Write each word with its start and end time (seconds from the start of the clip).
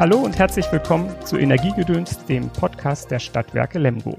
Hallo 0.00 0.16
und 0.16 0.38
herzlich 0.38 0.72
willkommen 0.72 1.14
zu 1.26 1.36
Energiegedöns, 1.36 2.24
dem 2.24 2.48
Podcast 2.48 3.10
der 3.10 3.18
Stadtwerke 3.18 3.78
Lemgo. 3.78 4.16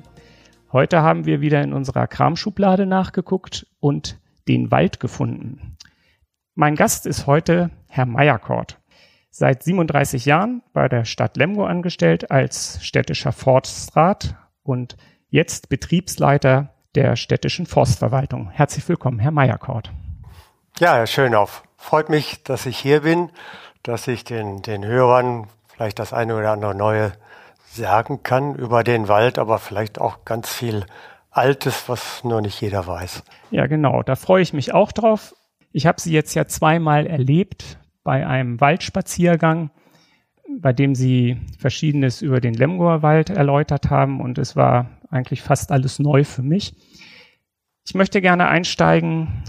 Heute 0.72 1.02
haben 1.02 1.26
wir 1.26 1.42
wieder 1.42 1.64
in 1.64 1.74
unserer 1.74 2.06
Kramschublade 2.06 2.86
nachgeguckt 2.86 3.66
und 3.80 4.20
den 4.48 4.70
Wald 4.70 5.00
gefunden. 5.00 5.78
Mein 6.54 6.76
Gast 6.76 7.08
ist 7.08 7.26
heute 7.26 7.72
Herr 7.88 8.06
Meyerkort. 8.06 8.80
Seit 9.32 9.64
37 9.64 10.26
Jahren 10.26 10.62
bei 10.72 10.88
der 10.88 11.04
Stadt 11.04 11.36
Lemgo 11.36 11.66
angestellt 11.66 12.30
als 12.30 12.78
städtischer 12.86 13.32
Forstrat 13.32 14.36
und 14.62 14.98
jetzt 15.30 15.68
Betriebsleiter 15.70 16.76
der 16.94 17.16
städtischen 17.16 17.66
Forstverwaltung. 17.66 18.52
Herzlich 18.52 18.88
willkommen, 18.88 19.18
Herr 19.18 19.32
Meyerkort. 19.32 19.92
Ja, 20.78 20.94
Herr 20.94 21.08
Schönhoff, 21.08 21.64
freut 21.76 22.10
mich, 22.10 22.44
dass 22.44 22.68
ich 22.68 22.78
hier 22.78 23.02
bin, 23.02 23.32
dass 23.82 24.08
ich 24.08 24.24
den, 24.24 24.62
den 24.62 24.86
Hörern 24.86 25.48
vielleicht 25.82 25.98
das 25.98 26.14
eine 26.14 26.36
oder 26.36 26.52
andere 26.52 26.76
Neue 26.76 27.12
sagen 27.74 28.22
kann 28.22 28.54
über 28.54 28.84
den 28.84 29.08
Wald, 29.08 29.40
aber 29.40 29.58
vielleicht 29.58 30.00
auch 30.00 30.26
ganz 30.26 30.54
viel 30.54 30.86
Altes, 31.32 31.90
was 31.90 32.24
nur 32.24 32.40
nicht 32.40 32.62
jeder 32.62 32.86
weiß. 32.86 33.24
Ja, 33.50 33.66
genau, 33.66 34.04
da 34.04 34.16
freue 34.16 34.44
ich 34.44 34.54
mich 34.54 34.76
auch 34.76 34.92
drauf. 34.92 35.34
Ich 35.72 35.88
habe 35.88 36.00
Sie 36.00 36.14
jetzt 36.14 36.36
ja 36.36 36.46
zweimal 36.46 37.08
erlebt 37.08 37.80
bei 38.04 38.28
einem 38.28 38.62
Waldspaziergang, 38.62 39.72
bei 40.60 40.72
dem 40.72 40.94
Sie 40.94 41.42
Verschiedenes 41.58 42.22
über 42.22 42.42
den 42.42 42.54
Lemgoer 42.54 43.02
Wald 43.02 43.32
erläutert 43.32 43.90
haben 43.90 44.22
und 44.22 44.38
es 44.38 44.56
war 44.56 44.86
eigentlich 45.10 45.42
fast 45.42 45.72
alles 45.72 45.98
neu 45.98 46.24
für 46.26 46.44
mich. 46.44 46.76
Ich 47.88 47.96
möchte 47.96 48.22
gerne 48.22 48.50
einsteigen 48.50 49.44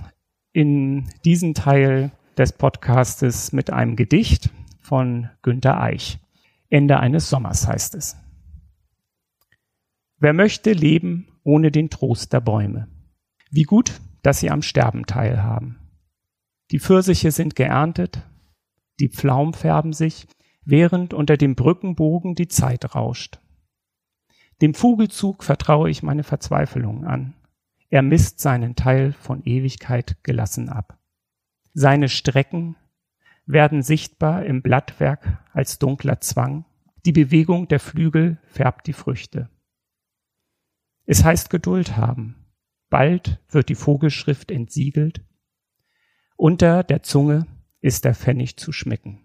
in 0.55 1.11
diesen 1.27 1.53
Teil 1.53 2.11
des 2.39 2.55
Podcastes 2.55 3.53
mit 3.53 3.71
einem 3.71 3.97
Gedicht 3.97 4.49
von 4.81 5.29
Günter 5.43 5.79
Eich. 5.79 6.22
Ende 6.73 6.99
eines 7.01 7.29
Sommers 7.29 7.69
heißt 7.69 7.95
es. 7.97 8.17
Wer 10.17 10.33
möchte 10.33 10.73
leben 10.73 11.29
ohne 11.45 11.71
den 11.71 11.91
Trost 11.91 12.33
der 12.33 12.41
Bäume? 12.41 12.89
Wie 13.51 13.65
gut, 13.65 14.01
dass 14.23 14.41
sie 14.41 14.51
am 14.51 14.63
Sterben 14.63 15.05
teilhaben. 15.05 15.79
Die 16.71 16.81
Pfirsiche 16.81 17.31
sind 17.31 17.57
geerntet, 17.57 18.27
die 19.01 19.11
Pflaumen 19.11 19.53
färben 19.53 19.93
sich, 19.93 20.27
während 20.65 21.13
unter 21.13 21.37
dem 21.37 21.57
Brückenbogen 21.57 22.37
die 22.37 22.49
Zeit 22.49 22.95
rauscht. 22.95 23.43
Dem 24.63 24.73
Vogelzug 24.73 25.45
vertraue 25.45 25.91
ich 25.91 26.03
meine 26.03 26.25
Verzweiflung 26.25 27.05
an. 27.05 27.35
Er 27.91 28.01
misst 28.01 28.41
seinen 28.41 28.77
Teil 28.77 29.13
von 29.13 29.45
Ewigkeit 29.45 30.25
gelassen 30.25 30.71
ab. 30.71 30.99
Seine 31.75 32.09
Strecken 32.09 32.77
werden 33.47 33.83
sichtbar 33.83 34.45
im 34.45 34.63
Blattwerk 34.63 35.45
als 35.53 35.79
dunkler 35.79 36.21
Zwang. 36.21 36.65
Die 37.05 37.13
Bewegung 37.13 37.69
der 37.69 37.81
Flügel 37.81 38.39
färbt 38.47 38.87
die 38.87 38.93
Früchte. 38.93 39.51
Es 41.05 41.25
heißt 41.25 41.51
Geduld 41.51 41.97
haben. 41.97 42.47
Bald 42.89 43.41
wird 43.49 43.69
die 43.69 43.75
Vogelschrift 43.75 44.51
entsiegelt. 44.51 45.25
Unter 46.37 46.85
der 46.85 47.03
Zunge 47.03 47.47
ist 47.81 48.05
der 48.05 48.15
Pfennig 48.15 48.57
zu 48.57 48.73
schmecken. 48.73 49.21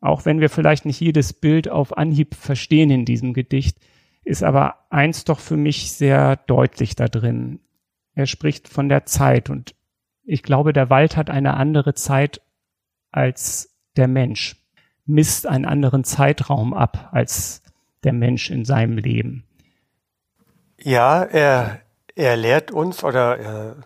Auch 0.00 0.24
wenn 0.24 0.40
wir 0.40 0.50
vielleicht 0.50 0.84
nicht 0.86 1.00
jedes 1.00 1.32
Bild 1.32 1.68
auf 1.68 1.96
Anhieb 1.96 2.34
verstehen 2.34 2.90
in 2.90 3.04
diesem 3.04 3.34
Gedicht, 3.34 3.78
ist 4.24 4.42
aber 4.42 4.90
eins 4.90 5.24
doch 5.24 5.38
für 5.38 5.56
mich 5.56 5.92
sehr 5.92 6.36
deutlich 6.36 6.96
da 6.96 7.08
drin. 7.08 7.60
Er 8.12 8.26
spricht 8.26 8.68
von 8.68 8.88
der 8.88 9.06
Zeit 9.06 9.50
und 9.50 9.75
ich 10.26 10.42
glaube, 10.42 10.72
der 10.72 10.90
Wald 10.90 11.16
hat 11.16 11.30
eine 11.30 11.54
andere 11.54 11.94
Zeit 11.94 12.42
als 13.12 13.70
der 13.96 14.08
Mensch, 14.08 14.56
misst 15.06 15.46
einen 15.46 15.64
anderen 15.64 16.04
Zeitraum 16.04 16.74
ab 16.74 17.08
als 17.12 17.62
der 18.04 18.12
Mensch 18.12 18.50
in 18.50 18.64
seinem 18.64 18.98
Leben. 18.98 19.44
Ja, 20.78 21.22
er, 21.22 21.80
er 22.14 22.36
lehrt 22.36 22.70
uns 22.70 23.02
oder 23.02 23.38
er 23.38 23.76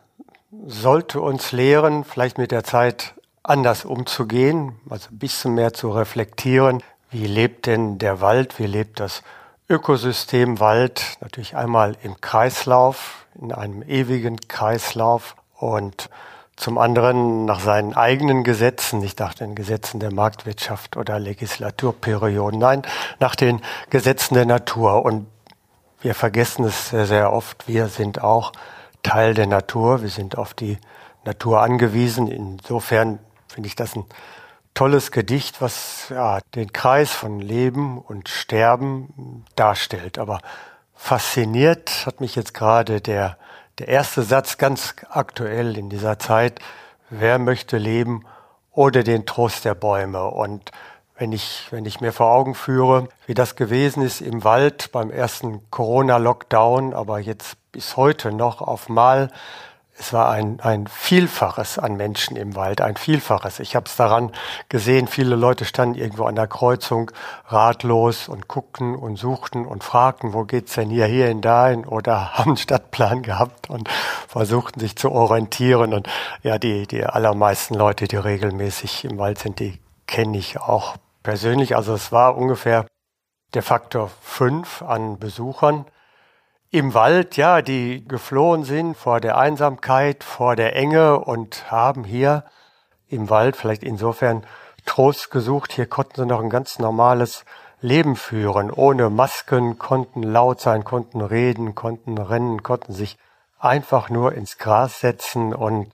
sollte 0.67 1.21
uns 1.21 1.53
lehren, 1.53 2.05
vielleicht 2.05 2.39
mit 2.39 2.51
der 2.51 2.65
Zeit 2.65 3.15
anders 3.43 3.85
umzugehen, 3.85 4.73
also 4.89 5.11
ein 5.11 5.19
bisschen 5.19 5.55
mehr 5.55 5.73
zu 5.73 5.91
reflektieren. 5.91 6.83
Wie 7.11 7.27
lebt 7.27 7.67
denn 7.67 7.99
der 7.99 8.21
Wald? 8.21 8.59
Wie 8.59 8.67
lebt 8.67 8.99
das 8.99 9.23
Ökosystem 9.69 10.59
Wald? 10.59 11.19
Natürlich 11.21 11.57
einmal 11.57 11.97
im 12.03 12.21
Kreislauf, 12.21 13.27
in 13.41 13.53
einem 13.53 13.83
ewigen 13.83 14.37
Kreislauf 14.49 15.37
und 15.61 16.11
zum 16.57 16.77
anderen 16.77 17.47
nach 17.47 17.61
seinen 17.61 17.95
eigenen 17.95 18.45
Gesetzen, 18.45 19.01
nicht 19.01 19.19
nach 19.19 19.33
den 19.35 19.55
Gesetzen 19.55 19.99
der 19.99 20.13
Marktwirtschaft 20.13 20.97
oder 20.97 21.19
Legislaturperioden, 21.19 22.59
nein, 22.61 22.83
nach 23.19 23.35
den 23.35 23.63
Gesetzen 23.89 24.35
der 24.35 24.45
Natur. 24.45 25.05
Und 25.05 25.27
wir 26.03 26.15
vergessen 26.15 26.65
es 26.65 26.91
sehr, 26.91 27.07
sehr 27.07 27.33
oft, 27.33 27.67
wir 27.67 27.89
sind 27.89 28.23
auch 28.23 28.53
Teil 29.03 29.33
der 29.33 29.47
Natur, 29.47 30.03
wir 30.03 30.11
sind 30.11 30.37
auf 30.37 30.53
die 30.53 30.79
Natur 31.25 31.63
angewiesen. 31.63 32.29
Insofern 32.29 33.19
finde 33.49 33.67
ich 33.67 33.77
das 33.77 33.97
ein 33.97 34.05
tolles 34.75 35.11
Gedicht, 35.11 35.63
was 35.63 36.11
ja, 36.11 36.41
den 36.55 36.73
Kreis 36.73 37.11
von 37.11 37.41
Leben 37.41 37.99
und 37.99 38.29
Sterben 38.29 39.45
darstellt. 39.57 40.19
Aber 40.19 40.41
fasziniert 40.95 42.05
hat 42.05 42.21
mich 42.21 42.37
jetzt 42.37 42.53
gerade 42.53 43.01
der 43.01 43.39
der 43.81 43.89
erste 43.89 44.23
Satz 44.23 44.59
ganz 44.59 44.95
aktuell 45.09 45.79
in 45.79 45.89
dieser 45.89 46.19
Zeit, 46.19 46.61
wer 47.09 47.39
möchte 47.39 47.79
leben 47.79 48.27
ohne 48.73 49.05
den 49.05 49.25
Trost 49.25 49.65
der 49.65 49.75
Bäume? 49.75 50.27
Und 50.27 50.71
wenn 51.17 51.33
ich, 51.33 51.67
wenn 51.71 51.87
ich 51.87 52.03
mir 52.03 52.13
vor 52.13 52.31
Augen 52.31 52.55
führe, 52.55 53.09
wie 53.27 53.33
das 53.33 53.57
gewesen 53.57 54.03
ist 54.03 54.21
im 54.21 54.45
Wald 54.45 54.93
beim 54.93 55.11
ersten 55.11 55.63
Corona-Lockdown, 55.71 56.93
aber 56.93 57.21
jetzt 57.21 57.57
bis 57.73 57.97
heute 57.97 58.33
noch 58.33 58.61
auf 58.61 58.91
Mal 58.91 59.31
es 60.01 60.15
war 60.15 60.31
ein, 60.31 60.61
ein 60.61 60.87
Vielfaches 60.87 61.79
an 61.79 61.95
Menschen 61.97 62.35
im 62.35 62.57
Wald, 62.57 62.81
ein 62.81 62.97
Vielfaches. 62.97 63.61
Ich 63.61 63.77
habe 63.77 63.85
es 63.85 63.97
daran 63.97 64.33
gesehen, 64.71 65.07
viele 65.07 65.37
Leute 65.37 65.67
standen 65.67 65.99
irgendwo 65.99 66.25
an 66.25 66.37
der 66.37 66.47
Kreuzung 66.47 67.11
ratlos 67.47 68.27
und 68.27 68.49
guckten 68.49 68.97
und 68.97 69.17
suchten 69.17 69.67
und 69.67 69.85
fragten, 69.85 70.33
wo 70.33 70.45
geht's 70.45 70.73
denn 70.73 70.89
hier, 70.89 71.05
hierhin, 71.05 71.43
dahin 71.43 71.85
oder 71.85 72.33
haben 72.39 72.53
einen 72.53 72.57
Stadtplan 72.57 73.21
gehabt 73.21 73.69
und 73.69 73.91
versuchten 74.27 74.81
sich 74.81 74.97
zu 74.97 75.13
orientieren. 75.13 75.93
Und 75.93 76.09
ja, 76.43 76.59
die, 76.59 76.87
die 76.87 77.05
allermeisten 77.05 77.75
Leute, 77.75 78.09
die 78.09 78.17
regelmäßig 78.17 79.05
im 79.05 79.19
Wald 79.19 79.39
sind, 79.39 79.61
die 79.61 79.81
kenne 80.07 80.39
ich 80.39 80.59
auch 80.59 80.97
persönlich. 81.23 81.77
Also 81.77 81.93
es 81.93 82.11
war 82.11 82.39
ungefähr 82.39 82.87
der 83.53 83.63
Faktor 83.63 84.11
fünf 84.23 84.81
an 84.81 85.19
Besuchern 85.19 85.85
im 86.71 86.95
Wald, 86.95 87.37
ja, 87.37 87.63
die 87.63 88.05
geflohen 88.07 88.65
sind 88.65 88.97
vor 88.97 89.21
der 89.21 89.37
Einsamkeit, 89.37 90.23
vor 90.23 90.55
der 90.55 90.77
Enge 90.77 91.19
und 91.19 91.71
haben 91.71 92.05
hier 92.05 92.45
im 93.09 93.29
Wald 93.29 93.57
vielleicht 93.57 93.83
insofern 93.83 94.47
Trost 94.87 95.31
gesucht. 95.31 95.73
Hier 95.73 95.87
konnten 95.87 96.15
sie 96.15 96.27
noch 96.27 96.41
ein 96.41 96.51
ganz 96.51 96.79
normales 96.79 97.45
Leben 97.81 98.15
führen, 98.15 98.71
ohne 98.71 99.11
Masken, 99.11 99.79
konnten 99.79 100.23
laut 100.23 100.61
sein, 100.61 100.85
konnten 100.85 101.21
reden, 101.21 101.75
konnten 101.75 102.19
rennen, 102.19 102.63
konnten 102.63 102.93
sich 102.93 103.19
einfach 103.59 104.09
nur 104.09 104.35
ins 104.35 104.59
Gras 104.59 105.01
setzen 105.01 105.55
und 105.55 105.91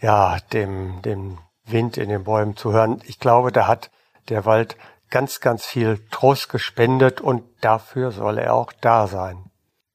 ja, 0.00 0.38
dem, 0.52 1.02
dem 1.02 1.38
Wind 1.66 1.98
in 1.98 2.08
den 2.08 2.24
Bäumen 2.24 2.56
zu 2.56 2.72
hören. 2.72 3.02
Ich 3.04 3.18
glaube, 3.18 3.52
da 3.52 3.66
hat 3.66 3.90
der 4.30 4.46
Wald 4.46 4.76
ganz, 5.10 5.40
ganz 5.40 5.66
viel 5.66 6.00
Trost 6.10 6.48
gespendet 6.48 7.20
und 7.20 7.42
dafür 7.60 8.10
soll 8.10 8.38
er 8.38 8.54
auch 8.54 8.72
da 8.72 9.06
sein. 9.06 9.47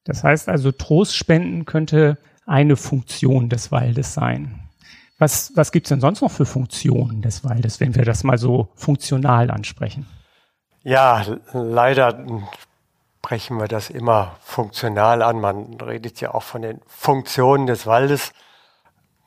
Das 0.04 0.22
heißt 0.22 0.48
also, 0.48 0.70
Trostspenden 0.70 1.64
könnte 1.64 2.18
eine 2.46 2.76
Funktion 2.76 3.48
des 3.48 3.72
Waldes 3.72 4.14
sein. 4.14 4.60
Was, 5.18 5.52
was 5.54 5.72
gibt's 5.72 5.88
denn 5.88 6.00
sonst 6.00 6.20
noch 6.20 6.30
für 6.30 6.44
Funktionen 6.46 7.22
des 7.22 7.44
Waldes, 7.44 7.80
wenn 7.80 7.94
wir 7.94 8.04
das 8.04 8.24
mal 8.24 8.36
so 8.36 8.68
funktional 8.74 9.50
ansprechen? 9.50 10.06
Ja, 10.82 11.24
leider 11.52 12.26
sprechen 13.18 13.58
wir 13.58 13.68
das 13.68 13.88
immer 13.88 14.36
funktional 14.42 15.22
an. 15.22 15.40
Man 15.40 15.80
redet 15.80 16.20
ja 16.20 16.34
auch 16.34 16.42
von 16.42 16.60
den 16.60 16.80
Funktionen 16.86 17.66
des 17.66 17.86
Waldes. 17.86 18.32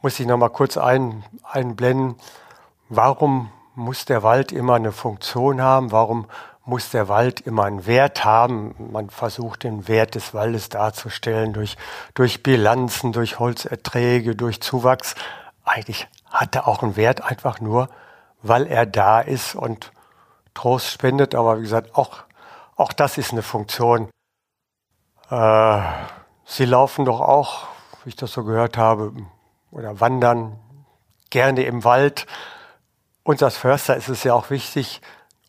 Muss 0.04 0.20
ich 0.20 0.28
noch 0.28 0.38
mal 0.38 0.50
kurz 0.50 0.78
ein, 0.78 1.24
einblenden. 1.44 2.16
Warum 2.90 3.50
muss 3.74 4.06
der 4.06 4.22
Wald 4.22 4.52
immer 4.52 4.76
eine 4.76 4.92
Funktion 4.92 5.62
haben? 5.62 5.92
Warum 5.92 6.28
muss 6.68 6.90
der 6.90 7.08
Wald 7.08 7.40
immer 7.40 7.64
einen 7.64 7.86
Wert 7.86 8.26
haben. 8.26 8.76
Man 8.92 9.10
versucht 9.10 9.64
den 9.64 9.88
Wert 9.88 10.16
des 10.16 10.34
Waldes 10.34 10.68
darzustellen 10.68 11.54
durch, 11.54 11.78
durch 12.14 12.44
Bilanzen, 12.44 13.14
durch 13.14 13.40
Holzerträge, 13.40 14.36
durch 14.36 14.62
Zuwachs. 14.62 15.16
Eigentlich 15.64 16.08
hat 16.30 16.56
er 16.56 16.68
auch 16.68 16.84
einen 16.84 16.98
Wert 16.98 17.24
einfach 17.24 17.62
nur, 17.62 17.90
weil 18.42 18.68
er 18.68 18.86
da 18.86 19.22
ist 19.22 19.56
und 19.56 19.94
Trost 20.54 20.92
spendet. 20.92 21.36
Aber 21.36 21.58
wie 21.58 21.62
gesagt, 21.62 21.96
auch, 21.96 22.18
auch 22.76 22.92
das 22.92 23.18
ist 23.18 23.32
eine 23.32 23.44
Funktion. 23.44 24.10
Äh, 25.30 25.82
sie 26.46 26.66
laufen 26.66 27.06
doch 27.06 27.22
auch, 27.22 27.68
wie 28.04 28.10
ich 28.10 28.18
das 28.18 28.34
so 28.34 28.44
gehört 28.44 28.78
habe, 28.78 29.14
oder 29.72 30.02
wandern 30.02 30.60
gerne 31.30 31.64
im 31.64 31.86
Wald. 31.86 32.28
Uns 33.24 33.42
als 33.42 33.56
Förster 33.56 33.96
ist 33.96 34.10
es 34.10 34.24
ja 34.24 34.34
auch 34.34 34.50
wichtig, 34.50 35.02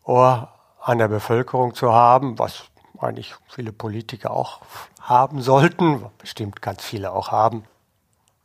Ohr 0.03 0.53
an 0.81 0.97
der 0.97 1.07
Bevölkerung 1.07 1.73
zu 1.73 1.93
haben, 1.93 2.39
was 2.39 2.65
eigentlich 2.99 3.35
viele 3.47 3.71
Politiker 3.71 4.31
auch 4.31 4.61
haben 5.01 5.41
sollten, 5.41 6.05
bestimmt 6.17 6.61
ganz 6.61 6.83
viele 6.83 7.11
auch 7.11 7.31
haben. 7.31 7.63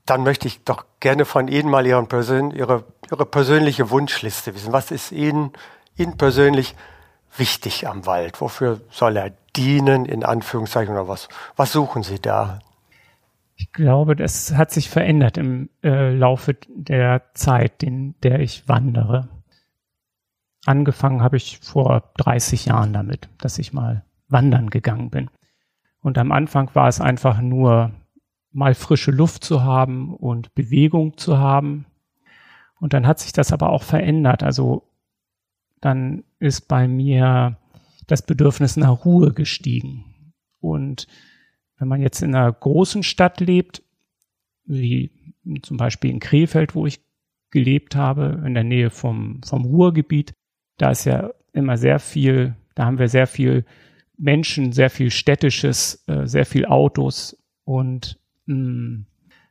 Dann 0.06 0.22
möchte 0.22 0.48
ich 0.48 0.64
doch 0.64 0.84
gerne 1.00 1.24
von 1.24 1.48
Ihnen 1.48 1.70
mal 1.70 1.86
Ihren 1.86 2.08
Persön 2.08 2.50
Ihre, 2.50 2.84
Ihre 3.10 3.26
persönliche 3.26 3.90
Wunschliste 3.90 4.54
wissen. 4.54 4.72
Was 4.72 4.90
ist 4.90 5.12
Ihnen, 5.12 5.52
Ihnen 5.96 6.16
persönlich 6.16 6.74
wichtig 7.36 7.88
am 7.88 8.06
Wald? 8.06 8.40
Wofür 8.40 8.80
soll 8.90 9.16
er 9.16 9.32
dienen, 9.56 10.04
in 10.04 10.24
Anführungszeichen, 10.24 10.94
oder 10.94 11.08
was, 11.08 11.28
was 11.56 11.72
suchen 11.72 12.02
Sie 12.02 12.20
da? 12.20 12.60
Ich 13.56 13.72
glaube, 13.72 14.16
das 14.16 14.54
hat 14.54 14.72
sich 14.72 14.90
verändert 14.90 15.38
im 15.38 15.70
äh, 15.82 16.10
Laufe 16.10 16.56
der 16.68 17.22
Zeit, 17.34 17.82
in 17.82 18.14
der 18.22 18.40
ich 18.40 18.68
wandere. 18.68 19.28
Angefangen 20.66 21.22
habe 21.22 21.36
ich 21.36 21.58
vor 21.58 22.12
30 22.16 22.66
Jahren 22.66 22.92
damit, 22.92 23.28
dass 23.38 23.58
ich 23.58 23.72
mal 23.72 24.04
wandern 24.28 24.70
gegangen 24.70 25.10
bin. 25.10 25.30
Und 26.00 26.18
am 26.18 26.32
Anfang 26.32 26.74
war 26.74 26.88
es 26.88 27.00
einfach 27.00 27.40
nur 27.40 27.92
mal 28.52 28.74
frische 28.74 29.10
Luft 29.10 29.44
zu 29.44 29.62
haben 29.62 30.14
und 30.14 30.54
Bewegung 30.54 31.16
zu 31.16 31.38
haben. 31.38 31.86
Und 32.78 32.92
dann 32.92 33.06
hat 33.06 33.18
sich 33.18 33.32
das 33.32 33.52
aber 33.52 33.70
auch 33.70 33.82
verändert. 33.82 34.42
Also 34.42 34.88
dann 35.80 36.24
ist 36.38 36.68
bei 36.68 36.88
mir 36.88 37.58
das 38.06 38.22
Bedürfnis 38.22 38.76
nach 38.76 39.04
Ruhe 39.04 39.32
gestiegen. 39.32 40.32
Und 40.60 41.06
wenn 41.78 41.88
man 41.88 42.00
jetzt 42.00 42.22
in 42.22 42.34
einer 42.34 42.52
großen 42.52 43.02
Stadt 43.02 43.40
lebt, 43.40 43.82
wie 44.64 45.10
zum 45.62 45.76
Beispiel 45.76 46.10
in 46.10 46.20
Krefeld, 46.20 46.74
wo 46.74 46.86
ich 46.86 47.00
gelebt 47.50 47.96
habe, 47.96 48.42
in 48.46 48.54
der 48.54 48.64
Nähe 48.64 48.90
vom, 48.90 49.40
vom 49.44 49.64
Ruhrgebiet, 49.64 50.34
da 50.78 50.90
ist 50.90 51.04
ja 51.04 51.30
immer 51.52 51.76
sehr 51.76 51.98
viel, 51.98 52.54
da 52.74 52.86
haben 52.86 52.98
wir 52.98 53.08
sehr 53.08 53.26
viel 53.26 53.64
Menschen, 54.16 54.72
sehr 54.72 54.90
viel 54.90 55.10
städtisches, 55.10 56.04
äh, 56.06 56.26
sehr 56.26 56.46
viel 56.46 56.66
Autos 56.66 57.36
und 57.64 58.18
mh, 58.46 58.54
hm, 58.54 59.06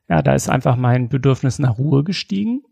ja, 0.09 0.21
da 0.21 0.33
ist 0.35 0.49
einfach 0.49 0.75
mein 0.75 1.09
Bedürfnis 1.09 1.59
nach 1.59 1.77
Ruhe 1.77 2.03
gestiegen 2.03 2.63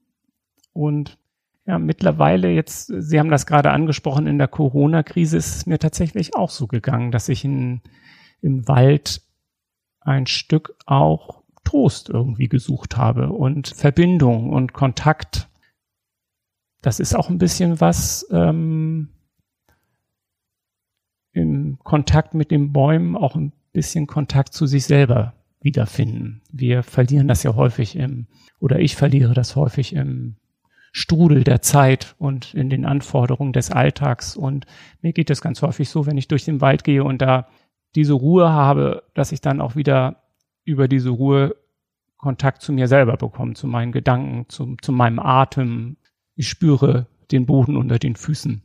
und 0.74 1.18
ja, 1.66 1.78
mittlerweile 1.78 2.50
jetzt, 2.50 2.88
Sie 2.88 3.20
haben 3.20 3.30
das 3.30 3.46
gerade 3.46 3.72
angesprochen, 3.72 4.28
in 4.28 4.38
der 4.38 4.48
Corona-Krise 4.48 5.38
ist 5.38 5.56
es 5.56 5.66
mir 5.66 5.80
tatsächlich 5.80 6.36
auch 6.36 6.50
so 6.50 6.68
gegangen, 6.68 7.12
dass 7.12 7.30
ich 7.30 7.46
in, 7.46 7.82
im 8.42 8.68
Wald 8.68 9.22
ein 10.00 10.26
Stück 10.26 10.76
auch 10.86 11.44
Trost 11.64 12.10
irgendwie 12.10 12.50
gesucht 12.50 12.98
habe 12.98 13.30
und 13.30 13.68
Verbindung 13.68 14.50
und 14.50 14.74
Kontakt. 14.74 15.48
Das 16.82 17.00
ist 17.00 17.16
auch 17.16 17.30
ein 17.30 17.38
bisschen 17.38 17.80
was 17.80 18.28
ähm, 18.32 19.10
im 21.32 21.80
Kontakt 21.84 22.34
mit 22.34 22.52
den 22.52 22.74
Bäumen, 22.74 23.16
auch 23.16 23.36
ein 23.36 23.54
bisschen 23.72 24.08
Kontakt 24.08 24.54
zu 24.54 24.66
sich 24.66 24.86
selber 24.86 25.34
wiederfinden. 25.62 26.42
Wir 26.52 26.84
verlieren 26.84 27.28
das 27.28 27.44
ja 27.44 27.56
häufig 27.56 27.96
im, 27.96 28.28
oder 28.60 28.80
ich 28.80 28.96
verliere 28.96 29.34
das 29.34 29.56
häufig 29.56 29.94
im 29.94 30.36
Strudel 30.92 31.44
der 31.44 31.62
Zeit 31.62 32.16
und 32.18 32.54
in 32.54 32.70
den 32.70 32.86
Anforderungen 32.86 33.54
des 33.54 33.72
Alltags. 33.72 34.36
Und 34.36 34.66
mir 35.02 35.14
geht 35.14 35.30
es 35.30 35.42
ganz 35.42 35.62
häufig 35.62 35.90
so, 35.90 36.06
wenn 36.06 36.18
ich 36.18 36.28
durch 36.28 36.44
den 36.44 36.62
Wald 36.62 36.84
gehe 36.84 37.04
und 37.04 37.22
da 37.22 37.48
diese 37.96 38.14
Ruhe 38.14 38.50
habe, 38.50 39.04
dass 39.14 39.32
ich 39.32 39.42
dann 39.42 39.62
auch 39.62 39.76
wieder 39.76 40.24
über 40.66 40.88
diese 40.88 41.10
Ruhe 41.10 41.56
Kontakt 42.18 42.62
zu 42.62 42.72
mir 42.72 42.88
selber 42.88 43.18
bekomme, 43.18 43.54
zu 43.54 43.68
meinen 43.68 43.92
Gedanken, 43.92 44.46
zu, 44.50 44.76
zu 44.82 44.92
meinem 44.92 45.20
Atem. 45.20 45.98
Ich 46.42 46.50
spüre 46.50 47.06
den 47.30 47.46
Boden 47.46 47.78
unter 47.78 48.00
den 48.00 48.16
Füßen. 48.16 48.64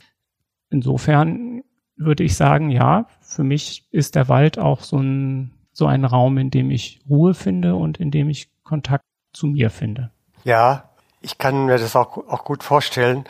Insofern 0.70 1.62
würde 1.94 2.24
ich 2.24 2.34
sagen, 2.34 2.70
ja, 2.70 3.04
für 3.20 3.44
mich 3.44 3.86
ist 3.90 4.14
der 4.14 4.30
Wald 4.30 4.58
auch 4.58 4.80
so 4.80 4.96
ein, 4.96 5.52
so 5.72 5.84
ein 5.84 6.06
Raum, 6.06 6.38
in 6.38 6.50
dem 6.50 6.70
ich 6.70 7.00
Ruhe 7.06 7.34
finde 7.34 7.74
und 7.74 7.98
in 7.98 8.10
dem 8.10 8.30
ich 8.30 8.48
Kontakt 8.64 9.04
zu 9.34 9.46
mir 9.46 9.68
finde. 9.68 10.10
Ja, 10.42 10.88
ich 11.20 11.36
kann 11.36 11.66
mir 11.66 11.76
das 11.76 11.96
auch, 11.96 12.16
auch 12.16 12.44
gut 12.44 12.64
vorstellen, 12.64 13.24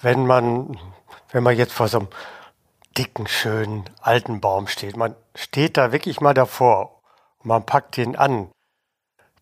wenn 0.00 0.26
man, 0.26 0.76
wenn 1.30 1.44
man 1.44 1.56
jetzt 1.56 1.72
vor 1.72 1.86
so 1.86 2.00
einem 2.00 2.08
dicken, 2.98 3.28
schönen, 3.28 3.84
alten 4.00 4.40
Baum 4.40 4.66
steht. 4.66 4.96
Man 4.96 5.14
steht 5.36 5.76
da 5.76 5.92
wirklich 5.92 6.20
mal 6.20 6.34
davor 6.34 7.02
und 7.38 7.46
man 7.46 7.64
packt 7.64 7.98
ihn 7.98 8.16
an. 8.16 8.50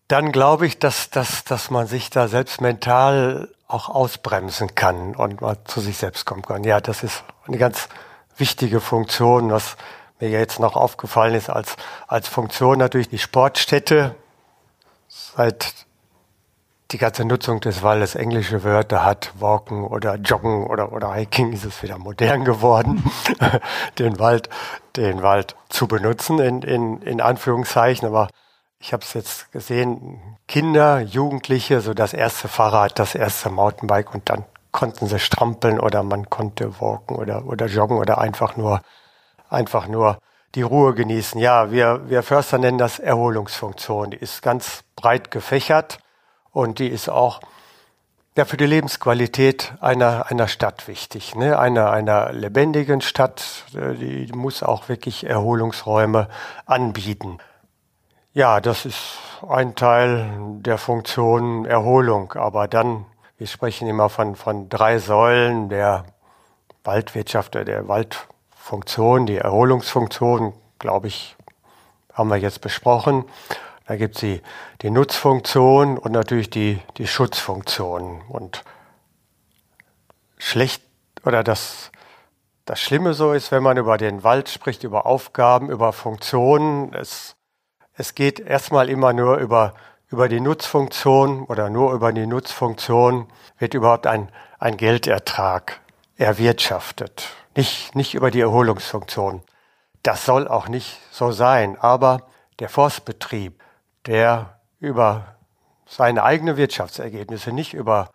Dann 0.07 0.31
glaube 0.31 0.67
ich, 0.67 0.77
dass, 0.77 1.09
dass, 1.09 1.45
dass 1.45 1.71
man 1.71 1.87
sich 1.87 2.11
da 2.11 2.27
selbst 2.27 2.61
mental 2.61 3.49
auch 3.73 3.89
ausbremsen 3.89 4.75
kann 4.75 5.15
und 5.15 5.41
mal 5.41 5.57
zu 5.65 5.81
sich 5.81 5.97
selbst 5.97 6.25
kommen 6.25 6.41
kann. 6.41 6.63
Ja, 6.63 6.81
das 6.81 7.03
ist 7.03 7.23
eine 7.47 7.57
ganz 7.57 7.89
wichtige 8.37 8.79
Funktion, 8.79 9.51
was 9.51 9.77
mir 10.19 10.29
jetzt 10.29 10.59
noch 10.59 10.75
aufgefallen 10.75 11.35
ist 11.35 11.49
als, 11.49 11.75
als 12.07 12.27
Funktion 12.27 12.77
natürlich 12.77 13.09
die 13.09 13.17
Sportstätte. 13.17 14.15
Seit 15.07 15.73
die 16.91 16.97
ganze 16.97 17.25
Nutzung 17.25 17.61
des 17.61 17.83
Waldes 17.83 18.15
englische 18.15 18.63
Wörter 18.63 19.05
hat, 19.05 19.31
Walken 19.39 19.83
oder 19.85 20.15
Joggen 20.15 20.67
oder, 20.67 20.91
oder 20.91 21.13
Hiking, 21.13 21.53
ist 21.53 21.65
es 21.65 21.81
wieder 21.83 21.97
modern 21.97 22.43
geworden, 22.43 23.03
den 23.99 24.19
Wald, 24.19 24.49
den 24.97 25.21
Wald 25.21 25.55
zu 25.69 25.87
benutzen, 25.87 26.39
in, 26.39 26.61
in, 26.61 27.01
in 27.01 27.21
Anführungszeichen. 27.21 28.07
Aber 28.07 28.29
ich 28.81 28.93
habe 28.93 29.03
es 29.03 29.13
jetzt 29.13 29.51
gesehen, 29.51 30.19
Kinder, 30.47 30.99
Jugendliche, 31.01 31.81
so 31.81 31.93
das 31.93 32.13
erste 32.13 32.47
Fahrrad, 32.47 32.97
das 32.97 33.13
erste 33.13 33.49
Mountainbike 33.49 34.13
und 34.13 34.27
dann 34.29 34.43
konnten 34.71 35.07
sie 35.07 35.19
strampeln 35.19 35.79
oder 35.79 36.01
man 36.01 36.29
konnte 36.29 36.81
walken 36.81 37.15
oder, 37.15 37.45
oder 37.45 37.67
joggen 37.67 37.97
oder 37.97 38.17
einfach 38.17 38.57
nur, 38.57 38.81
einfach 39.49 39.87
nur 39.87 40.17
die 40.55 40.63
Ruhe 40.63 40.95
genießen. 40.95 41.39
Ja, 41.39 41.71
wir, 41.71 42.09
wir 42.09 42.23
Förster 42.23 42.57
nennen 42.57 42.79
das 42.79 42.97
Erholungsfunktion. 42.97 44.11
Die 44.11 44.17
ist 44.17 44.41
ganz 44.41 44.83
breit 44.95 45.29
gefächert 45.29 45.99
und 46.51 46.79
die 46.79 46.87
ist 46.87 47.07
auch 47.07 47.39
ja, 48.35 48.45
für 48.45 48.57
die 48.57 48.65
Lebensqualität 48.65 49.73
einer, 49.79 50.25
einer 50.31 50.47
Stadt 50.47 50.87
wichtig. 50.87 51.35
Ne? 51.35 51.59
Einer, 51.59 51.91
einer 51.91 52.31
lebendigen 52.33 53.01
Stadt, 53.01 53.65
äh, 53.75 53.93
die 53.93 54.31
muss 54.33 54.63
auch 54.63 54.89
wirklich 54.89 55.25
Erholungsräume 55.25 56.29
anbieten. 56.65 57.37
Ja, 58.33 58.61
das 58.61 58.85
ist 58.85 59.17
ein 59.45 59.75
Teil 59.75 60.29
der 60.61 60.77
Funktion 60.77 61.65
Erholung. 61.65 62.31
Aber 62.31 62.69
dann, 62.69 63.05
wir 63.37 63.45
sprechen 63.45 63.89
immer 63.89 64.07
von, 64.07 64.37
von 64.37 64.69
drei 64.69 64.99
Säulen 64.99 65.67
der 65.67 66.05
Waldwirtschaft, 66.85 67.55
der 67.55 67.89
Waldfunktion, 67.89 69.25
die 69.25 69.35
Erholungsfunktion, 69.35 70.53
glaube 70.79 71.07
ich, 71.07 71.35
haben 72.13 72.29
wir 72.29 72.37
jetzt 72.37 72.61
besprochen. 72.61 73.25
Da 73.85 73.97
gibt 73.97 74.15
es 74.15 74.21
die, 74.21 74.41
die 74.81 74.91
Nutzfunktion 74.91 75.97
und 75.97 76.13
natürlich 76.13 76.49
die, 76.49 76.79
die 76.95 77.07
Schutzfunktion. 77.07 78.21
Und 78.29 78.63
schlecht 80.37 80.81
oder 81.25 81.43
das, 81.43 81.91
das 82.63 82.79
Schlimme 82.79 83.13
so 83.13 83.33
ist, 83.33 83.51
wenn 83.51 83.61
man 83.61 83.75
über 83.75 83.97
den 83.97 84.23
Wald 84.23 84.47
spricht, 84.47 84.85
über 84.85 85.05
Aufgaben, 85.05 85.69
über 85.69 85.91
Funktionen. 85.91 86.93
Es, 86.93 87.35
es 87.95 88.15
geht 88.15 88.39
erstmal 88.39 88.89
immer 88.89 89.13
nur 89.13 89.37
über, 89.37 89.73
über 90.09 90.29
die 90.29 90.39
Nutzfunktion 90.39 91.43
oder 91.43 91.69
nur 91.69 91.93
über 91.93 92.13
die 92.13 92.25
Nutzfunktion 92.25 93.27
wird 93.57 93.73
überhaupt 93.73 94.07
ein, 94.07 94.29
ein 94.59 94.77
Geldertrag 94.77 95.79
erwirtschaftet. 96.17 97.29
Nicht, 97.55 97.95
nicht 97.95 98.13
über 98.13 98.31
die 98.31 98.41
Erholungsfunktion. 98.41 99.41
Das 100.03 100.25
soll 100.25 100.47
auch 100.47 100.67
nicht 100.67 100.99
so 101.11 101.31
sein. 101.31 101.77
Aber 101.79 102.27
der 102.59 102.69
Forstbetrieb, 102.69 103.61
der 104.05 104.59
über 104.79 105.35
seine 105.85 106.23
eigenen 106.23 106.57
Wirtschaftsergebnisse, 106.57 107.51
nicht 107.51 107.73
über 107.73 108.09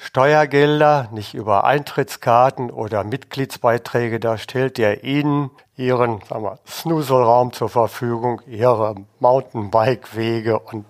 Steuergelder, 0.00 1.08
nicht 1.10 1.34
über 1.34 1.64
Eintrittskarten 1.64 2.70
oder 2.70 3.02
Mitgliedsbeiträge 3.02 4.20
darstellt, 4.20 4.78
der 4.78 5.02
Ihnen 5.02 5.50
Ihren 5.76 6.20
sagen 6.28 6.44
wir, 6.44 6.60
Snoozelraum 6.66 7.52
zur 7.52 7.68
Verfügung, 7.68 8.40
Ihre 8.46 8.94
Mountainbike-Wege 9.18 10.60
und 10.60 10.86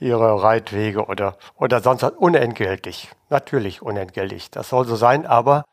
Ihre 0.00 0.42
Reitwege 0.42 1.04
oder, 1.06 1.36
oder 1.56 1.80
sonst 1.80 2.02
was 2.02 2.12
unentgeltlich. 2.12 3.10
Natürlich 3.28 3.82
unentgeltlich. 3.82 4.50
Das 4.50 4.70
soll 4.70 4.86
so 4.86 4.96
sein, 4.96 5.26
aber 5.26 5.64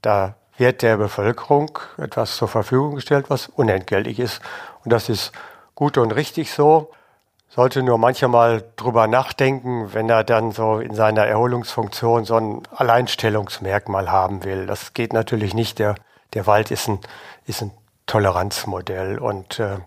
da 0.00 0.36
wird 0.56 0.82
der 0.82 0.96
Bevölkerung 0.98 1.76
etwas 1.98 2.36
zur 2.36 2.46
Verfügung 2.46 2.94
gestellt, 2.94 3.26
was 3.30 3.48
unentgeltlich 3.48 4.20
ist. 4.20 4.40
Und 4.84 4.92
das 4.92 5.08
ist 5.08 5.32
gut 5.74 5.98
und 5.98 6.12
richtig 6.12 6.52
so 6.52 6.92
sollte 7.48 7.82
nur 7.82 7.98
manchmal 7.98 8.64
drüber 8.76 9.06
nachdenken, 9.06 9.94
wenn 9.94 10.10
er 10.10 10.24
dann 10.24 10.52
so 10.52 10.78
in 10.78 10.94
seiner 10.94 11.26
Erholungsfunktion 11.26 12.24
so 12.24 12.36
ein 12.36 12.62
Alleinstellungsmerkmal 12.74 14.10
haben 14.10 14.44
will. 14.44 14.66
Das 14.66 14.94
geht 14.94 15.12
natürlich 15.12 15.54
nicht. 15.54 15.78
Der, 15.78 15.94
der 16.34 16.46
Wald 16.46 16.70
ist 16.70 16.88
ein, 16.88 16.98
ist 17.46 17.62
ein 17.62 17.70
Toleranzmodell 18.06 19.18
und 19.18 19.58
äh, 19.58 19.78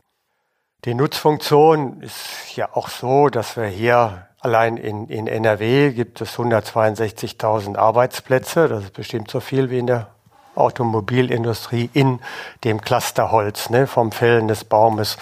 die 0.85 0.93
Nutzfunktion 0.93 2.01
ist 2.01 2.55
ja 2.55 2.69
auch 2.73 2.87
so, 2.87 3.27
dass 3.27 3.57
wir 3.57 3.65
hier 3.65 4.27
allein 4.39 4.77
in, 4.77 5.07
in 5.07 5.27
NRW 5.27 5.91
gibt 5.91 6.21
es 6.21 6.37
162.000 6.37 7.75
Arbeitsplätze. 7.75 8.69
Das 8.69 8.85
ist 8.85 8.93
bestimmt 8.93 9.29
so 9.29 9.41
viel 9.41 9.69
wie 9.69 9.79
in 9.79 9.87
der 9.87 10.07
Automobilindustrie 10.55 11.89
in 11.93 12.19
dem 12.63 12.81
Cluster 12.81 13.31
Holz, 13.31 13.69
ne, 13.69 13.87
vom 13.87 14.11
Fällen 14.11 14.47
des 14.47 14.63
Baumes 14.63 15.17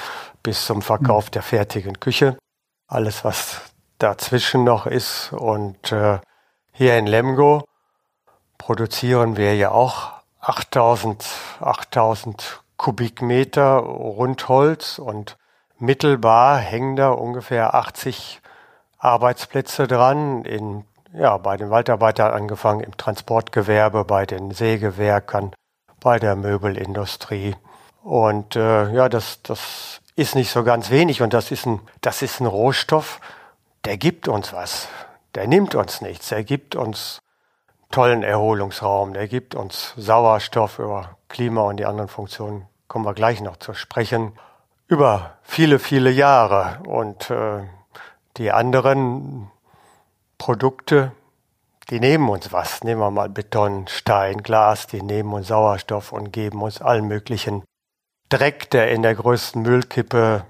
bis 0.47 0.65
zum 0.65 0.81
Verkauf 0.81 1.25
mhm. 1.25 1.31
der 1.31 1.41
fertigen 1.41 1.99
Küche. 1.99 2.37
Alles, 2.87 3.25
was 3.25 3.59
dazwischen 3.99 4.63
noch 4.63 4.85
ist. 4.85 5.33
Und 5.33 5.91
äh, 5.91 6.19
hier 6.71 6.97
in 6.97 7.05
Lemgo 7.05 7.65
produzieren 8.57 9.35
wir 9.35 9.57
ja 9.57 9.71
auch 9.71 10.13
8000, 10.39 11.27
8000 11.59 12.61
Kubikmeter 12.77 13.75
Rundholz 13.75 14.99
und 14.99 15.35
mittelbar 15.79 16.59
hängen 16.59 16.95
da 16.95 17.09
ungefähr 17.09 17.73
80 17.73 18.39
Arbeitsplätze 18.99 19.85
dran, 19.85 20.45
in, 20.45 20.85
ja, 21.11 21.35
bei 21.39 21.57
den 21.57 21.71
Waldarbeitern 21.71 22.31
angefangen, 22.31 22.79
im 22.79 22.95
Transportgewerbe, 22.95 24.05
bei 24.05 24.25
den 24.25 24.51
Sägewerkern, 24.51 25.53
bei 25.99 26.19
der 26.19 26.37
Möbelindustrie. 26.37 27.57
Und 28.01 28.55
äh, 28.55 28.93
ja, 28.93 29.09
das, 29.09 29.41
das 29.41 29.99
ist 30.17 30.35
nicht 30.35 30.49
so 30.49 30.63
ganz 30.63 30.89
wenig 30.89 31.21
und 31.21 31.33
das 31.33 31.51
ist 31.51 31.65
ein, 31.65 31.79
das 32.01 32.21
ist 32.21 32.41
ein 32.41 32.47
Rohstoff, 32.47 33.21
der 33.85 33.97
gibt 33.97 34.27
uns 34.27 34.51
was. 34.51 34.89
Der 35.35 35.47
nimmt 35.47 35.75
uns 35.75 36.01
nichts. 36.01 36.29
Der 36.29 36.43
gibt 36.43 36.75
uns 36.75 37.19
tollen 37.91 38.23
Erholungsraum. 38.23 39.13
Der 39.13 39.27
gibt 39.27 39.53
uns 39.53 39.93
Sauerstoff 39.95 40.79
über 40.79 41.17
Klima 41.29 41.61
und 41.61 41.77
die 41.77 41.85
anderen 41.85 42.09
Funktionen. 42.09 42.65
Kommen 42.87 43.05
wir 43.05 43.13
gleich 43.13 43.41
noch 43.41 43.57
zu 43.57 43.75
sprechen. 43.75 44.33
Über 44.87 45.37
viele, 45.43 45.77
viele 45.77 46.09
Jahre. 46.09 46.79
Und 46.87 47.29
äh, 47.29 47.63
die 48.37 48.51
anderen 48.51 49.51
Produkte, 50.39 51.11
die 51.91 51.99
nehmen 51.99 52.27
uns 52.27 52.51
was. 52.51 52.83
Nehmen 52.83 53.01
wir 53.01 53.11
mal 53.11 53.29
Beton, 53.29 53.87
Stein, 53.87 54.41
Glas, 54.41 54.87
die 54.87 55.03
nehmen 55.03 55.31
uns 55.31 55.47
Sauerstoff 55.47 56.11
und 56.11 56.33
geben 56.33 56.63
uns 56.63 56.81
allen 56.81 57.07
möglichen 57.07 57.63
Dreck, 58.29 58.69
der 58.71 58.91
in 58.91 59.01
der 59.01 59.15
größten 59.15 59.61
Müllkippe 59.61 60.45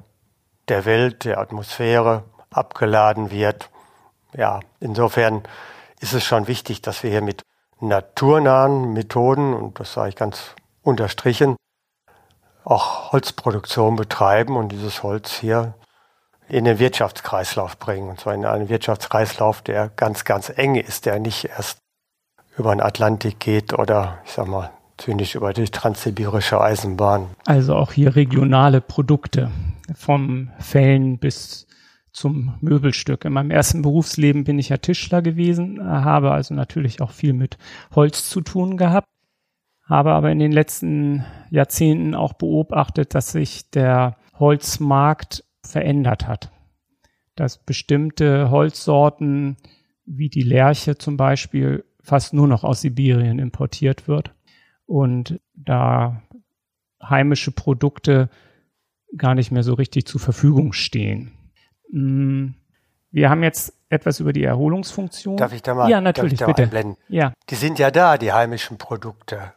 der 0.67 0.86
Welt, 0.86 1.25
der 1.25 1.38
Atmosphäre 1.39 2.24
abgeladen 2.50 3.31
wird. 3.31 3.69
Ja, 4.34 4.60
insofern 4.79 5.43
ist 6.00 6.13
es 6.13 6.24
schon 6.24 6.48
wichtig, 6.48 6.81
dass 6.81 7.03
wir 7.03 7.12
hier 7.12 7.22
mit 7.22 7.43
naturnahen 7.79 8.93
Methoden, 8.93 9.53
und 9.53 9.79
das 9.79 9.93
sage 9.93 10.10
ich 10.10 10.15
ganz 10.15 10.55
unterstrichen, 10.81 11.55
auch 12.63 13.12
Holzproduktion 13.12 13.96
betreiben 13.96 14.57
und 14.57 14.69
dieses 14.69 15.03
Holz 15.03 15.31
hier 15.34 15.75
in 16.50 16.65
den 16.65 16.79
Wirtschaftskreislauf 16.79 17.77
bringen. 17.77 18.10
Und 18.10 18.19
zwar 18.19 18.34
in 18.34 18.46
einen 18.46 18.69
Wirtschaftskreislauf, 18.69 19.62
der 19.62 19.89
ganz, 19.89 20.25
ganz 20.25 20.50
eng 20.50 20.75
ist, 20.75 21.05
der 21.05 21.19
nicht 21.19 21.46
erst 21.46 21.77
über 22.57 22.74
den 22.74 22.81
Atlantik 22.81 23.39
geht 23.39 23.74
oder, 23.74 24.17
ich 24.25 24.34
sag 24.34 24.48
mal, 24.48 24.72
zynisch 24.97 25.35
über 25.35 25.53
die 25.53 25.65
transsibirische 25.65 26.59
Eisenbahn. 26.59 27.27
Also 27.45 27.75
auch 27.75 27.91
hier 27.91 28.15
regionale 28.15 28.81
Produkte 28.81 29.51
vom 29.95 30.49
Fällen 30.59 31.19
bis 31.19 31.67
zum 32.11 32.55
Möbelstück. 32.61 33.25
In 33.25 33.33
meinem 33.33 33.51
ersten 33.51 33.83
Berufsleben 33.83 34.43
bin 34.43 34.57
ich 34.57 34.69
ja 34.69 34.77
Tischler 34.77 35.21
gewesen, 35.21 35.79
habe 35.83 36.31
also 36.31 36.53
natürlich 36.53 36.99
auch 36.99 37.11
viel 37.11 37.33
mit 37.33 37.57
Holz 37.95 38.27
zu 38.29 38.41
tun 38.41 38.75
gehabt, 38.75 39.07
habe 39.83 40.13
aber 40.13 40.31
in 40.31 40.39
den 40.39 40.51
letzten 40.51 41.25
Jahrzehnten 41.51 42.15
auch 42.15 42.33
beobachtet, 42.33 43.13
dass 43.13 43.31
sich 43.31 43.69
der 43.69 44.17
Holzmarkt 44.39 45.43
verändert 45.63 46.27
hat. 46.27 46.51
Dass 47.35 47.63
bestimmte 47.63 48.49
Holzsorten 48.49 49.57
wie 50.05 50.29
die 50.29 50.41
Lerche 50.41 50.97
zum 50.97 51.17
Beispiel 51.17 51.85
fast 52.01 52.33
nur 52.33 52.47
noch 52.47 52.63
aus 52.63 52.81
Sibirien 52.81 53.37
importiert 53.37 54.07
wird 54.07 54.33
und 54.88 55.39
da 55.53 56.24
heimische 57.03 57.51
Produkte 57.51 58.29
gar 59.15 59.36
nicht 59.36 59.51
mehr 59.51 59.63
so 59.63 59.74
richtig 59.75 60.06
zur 60.08 60.20
Verfügung 60.20 60.74
stehen. 60.74 61.32
Mm, 61.91 62.50
wir 63.12 63.29
haben 63.29 63.44
jetzt 63.44 63.74
etwas 63.89 64.20
über 64.20 64.34
die 64.34 64.44
Erholungsfunktion. 64.44 65.38
Darf 65.38 65.53
ich 65.53 65.62
da 65.62 65.75
mal, 65.75 65.89
ja, 65.89 66.01
natürlich, 66.01 66.39
bitte. 66.39 66.63
Einblenden? 66.63 66.98
Ja. 67.08 67.34
Die 67.50 67.56
sind 67.56 67.79
ja 67.79 67.91
da, 67.91 68.17
die 68.17 68.34
heimischen 68.34 68.77
Produkte. 68.77 69.53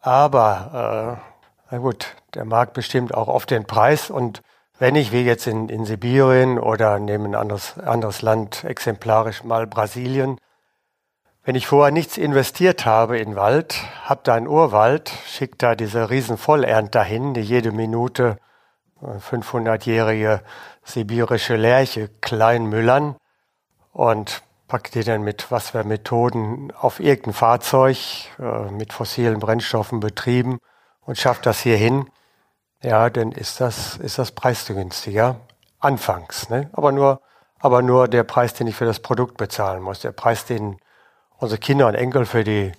Aber, 0.00 1.20
äh, 1.70 1.70
na 1.70 1.78
gut, 1.78 2.14
der 2.34 2.44
Markt 2.44 2.74
bestimmt 2.74 3.14
auch 3.14 3.28
oft 3.28 3.50
den 3.50 3.64
Preis 3.64 4.10
und 4.10 4.42
wenn 4.78 4.96
ich 4.96 5.12
wie 5.12 5.22
jetzt 5.22 5.46
in, 5.46 5.68
in 5.68 5.84
Sibirien 5.84 6.58
oder 6.58 6.98
nehme 6.98 7.26
ein 7.26 7.34
anderes, 7.36 7.78
anderes 7.78 8.22
Land, 8.22 8.64
exemplarisch 8.64 9.44
mal 9.44 9.68
Brasilien, 9.68 10.38
wenn 11.44 11.56
ich 11.56 11.66
vorher 11.66 11.92
nichts 11.92 12.16
investiert 12.16 12.86
habe 12.86 13.18
in 13.18 13.36
Wald, 13.36 13.76
hab 14.04 14.24
da 14.24 14.34
einen 14.34 14.48
Urwald, 14.48 15.12
schick 15.26 15.58
da 15.58 15.74
diese 15.74 16.08
riesen 16.08 16.38
Vollernte 16.38 16.92
dahin, 16.92 17.34
die 17.34 17.42
jede 17.42 17.70
Minute 17.70 18.38
500-jährige 19.02 20.40
sibirische 20.84 21.56
Lerche 21.56 22.08
klein 22.22 22.66
müllern 22.66 23.16
und 23.92 24.42
packt 24.68 24.94
die 24.94 25.04
dann 25.04 25.22
mit 25.22 25.50
was 25.50 25.70
für 25.70 25.84
Methoden 25.84 26.72
auf 26.72 26.98
irgendein 26.98 27.34
Fahrzeug 27.34 27.98
äh, 28.38 28.70
mit 28.70 28.94
fossilen 28.94 29.38
Brennstoffen 29.38 30.00
betrieben 30.00 30.58
und 31.02 31.18
schafft 31.18 31.44
das 31.44 31.60
hier 31.60 31.76
hin, 31.76 32.08
ja, 32.82 33.10
dann 33.10 33.32
ist 33.32 33.60
das, 33.60 33.96
ist 33.96 34.18
das 34.18 34.32
preisgünstiger. 34.32 35.36
Anfangs, 35.78 36.48
ne? 36.48 36.70
Aber 36.72 36.92
nur, 36.92 37.20
aber 37.58 37.82
nur 37.82 38.08
der 38.08 38.24
Preis, 38.24 38.54
den 38.54 38.66
ich 38.66 38.76
für 38.76 38.86
das 38.86 39.00
Produkt 39.00 39.36
bezahlen 39.36 39.82
muss. 39.82 40.00
Der 40.00 40.12
Preis, 40.12 40.46
den 40.46 40.78
unsere 41.44 41.60
Kinder 41.60 41.86
und 41.86 41.94
Enkel 41.94 42.26
für 42.26 42.42
die 42.42 42.72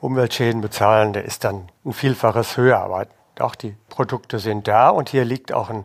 Umweltschäden 0.00 0.60
bezahlen, 0.60 1.12
der 1.12 1.24
ist 1.24 1.44
dann 1.44 1.68
ein 1.84 1.92
Vielfaches 1.92 2.56
höher. 2.56 2.78
Aber 2.78 3.06
auch 3.38 3.54
die 3.54 3.76
Produkte 3.88 4.38
sind 4.38 4.68
da 4.68 4.90
und 4.90 5.08
hier 5.08 5.24
liegt 5.24 5.52
auch 5.52 5.70
ein 5.70 5.84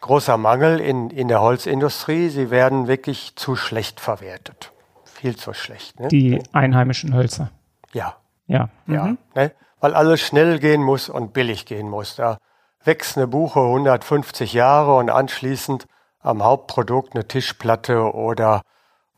großer 0.00 0.36
Mangel 0.36 0.80
in, 0.80 1.10
in 1.10 1.28
der 1.28 1.40
Holzindustrie. 1.40 2.28
Sie 2.28 2.50
werden 2.50 2.88
wirklich 2.88 3.36
zu 3.36 3.54
schlecht 3.54 4.00
verwertet. 4.00 4.72
Viel 5.04 5.36
zu 5.36 5.54
schlecht. 5.54 6.00
Ne? 6.00 6.08
Die 6.08 6.42
einheimischen 6.52 7.14
Hölzer. 7.14 7.50
Ja. 7.92 8.16
Ja. 8.48 8.68
Ja. 8.88 9.04
Mhm. 9.04 9.18
Ne? 9.36 9.52
Weil 9.80 9.94
alles 9.94 10.20
schnell 10.20 10.58
gehen 10.58 10.82
muss 10.82 11.08
und 11.08 11.32
billig 11.32 11.64
gehen 11.64 11.88
muss. 11.88 12.16
Da 12.16 12.38
wächst 12.84 13.16
eine 13.16 13.28
Buche 13.28 13.60
150 13.60 14.52
Jahre 14.52 14.96
und 14.96 15.10
anschließend 15.10 15.86
am 16.18 16.42
Hauptprodukt 16.42 17.14
eine 17.14 17.28
Tischplatte 17.28 18.12
oder 18.14 18.62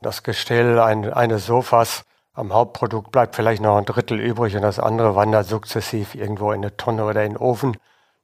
das 0.03 0.23
Gestell 0.23 0.79
ein, 0.79 1.11
eines 1.11 1.47
Sofas. 1.47 2.05
Am 2.35 2.53
Hauptprodukt 2.53 3.13
bleibt 3.13 3.37
vielleicht 3.37 3.63
noch 3.63 3.77
ein 3.77 3.85
Drittel 3.85 4.19
übrig 4.19 4.57
und 4.57 4.63
das 4.63 4.81
andere 4.81 5.15
wandert 5.15 5.47
sukzessiv 5.47 6.17
irgendwo 6.17 6.51
in 6.51 6.63
eine 6.63 6.77
Tonne 6.77 7.05
oder 7.05 7.25
in 7.25 7.35
den 7.35 7.37
Ofen. 7.39 7.77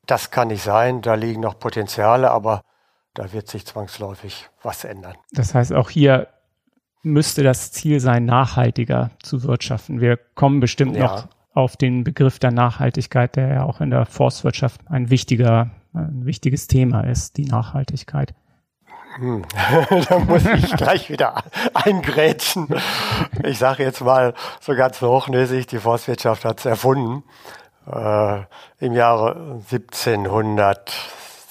Das 0.07 0.33
kann 0.33 0.49
nicht 0.49 0.65
sein, 0.65 1.01
da 1.01 1.15
liegen 1.15 1.41
noch 1.41 1.59
Potenziale, 1.59 2.31
aber 2.33 2.63
da 3.15 3.33
wird 3.33 3.49
sich 3.49 3.65
zwangsläufig 3.67 4.49
was 4.63 4.83
ändern. 4.85 5.15
Das 5.33 5.55
heißt, 5.55 5.73
auch 5.73 5.91
hier 5.91 6.27
müsste 7.03 7.45
das 7.45 7.71
Ziel 7.71 8.01
sein, 8.01 8.25
nachhaltiger 8.25 9.11
zu 9.23 9.45
wirtschaften. 9.45 10.01
Wir 10.01 10.17
kommen 10.17 10.59
bestimmt 10.59 10.97
ja. 10.97 11.05
noch 11.05 11.29
auf 11.55 11.77
den 11.77 12.03
Begriff 12.03 12.41
der 12.41 12.51
Nachhaltigkeit, 12.51 13.37
der 13.37 13.49
ja 13.49 13.63
auch 13.65 13.81
in 13.81 13.91
der 13.91 14.07
Forstwirtschaft 14.07 14.81
ein 14.87 15.11
wichtiger, 15.11 15.71
ein 15.93 16.25
wichtiges 16.27 16.67
Thema 16.67 17.03
ist, 17.03 17.37
die 17.37 17.45
Nachhaltigkeit. 17.45 18.35
Hm. 19.17 19.45
da 20.09 20.19
muss 20.21 20.47
ich 20.47 20.77
gleich 20.77 21.11
wieder 21.11 21.43
eingrätschen. 21.75 22.69
Ich 23.45 23.59
sage 23.59 23.83
jetzt 23.83 24.01
mal 24.01 24.35
so 24.61 24.75
ganz 24.75 25.01
hochnäsig, 25.01 25.67
die 25.67 25.79
Forstwirtschaft 25.79 26.45
hat 26.45 26.61
es 26.61 26.67
erfunden. 26.67 27.25
Äh, 27.87 28.43
Im 28.79 28.95
Jahre 28.95 29.63
1700, 29.71 30.93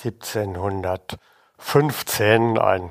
1715 0.03 2.57
ein 2.57 2.89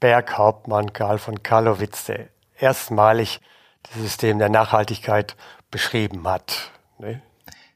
Berghauptmann 0.00 0.92
Karl 0.92 1.18
von 1.18 1.42
Karlowitz, 1.42 2.04
der 2.04 2.28
erstmalig 2.58 3.40
das 3.82 3.94
System 3.94 4.38
der 4.38 4.48
Nachhaltigkeit 4.48 5.36
beschrieben 5.70 6.26
hat. 6.28 6.70
Ne? 6.98 7.20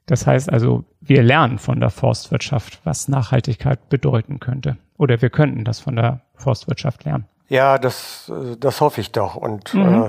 Das 0.06 0.26
heißt 0.26 0.52
also, 0.52 0.85
wir 1.00 1.23
lernen 1.23 1.59
von 1.59 1.80
der 1.80 1.90
Forstwirtschaft, 1.90 2.80
was 2.85 3.09
Nachhaltigkeit 3.09 3.88
bedeuten 3.88 4.40
könnte. 4.40 4.76
Oder 4.99 5.23
wir 5.23 5.30
könnten 5.30 5.64
das 5.64 5.80
von 5.80 5.97
der 5.97 6.21
Forstwirtschaft 6.35 7.04
lernen. 7.04 7.26
Ja, 7.49 7.78
das, 7.78 8.30
das 8.59 8.80
hoffe 8.80 9.00
ich 9.00 9.12
doch. 9.12 9.37
Und 9.37 9.75
mhm. 9.75 10.04
äh, 10.04 10.06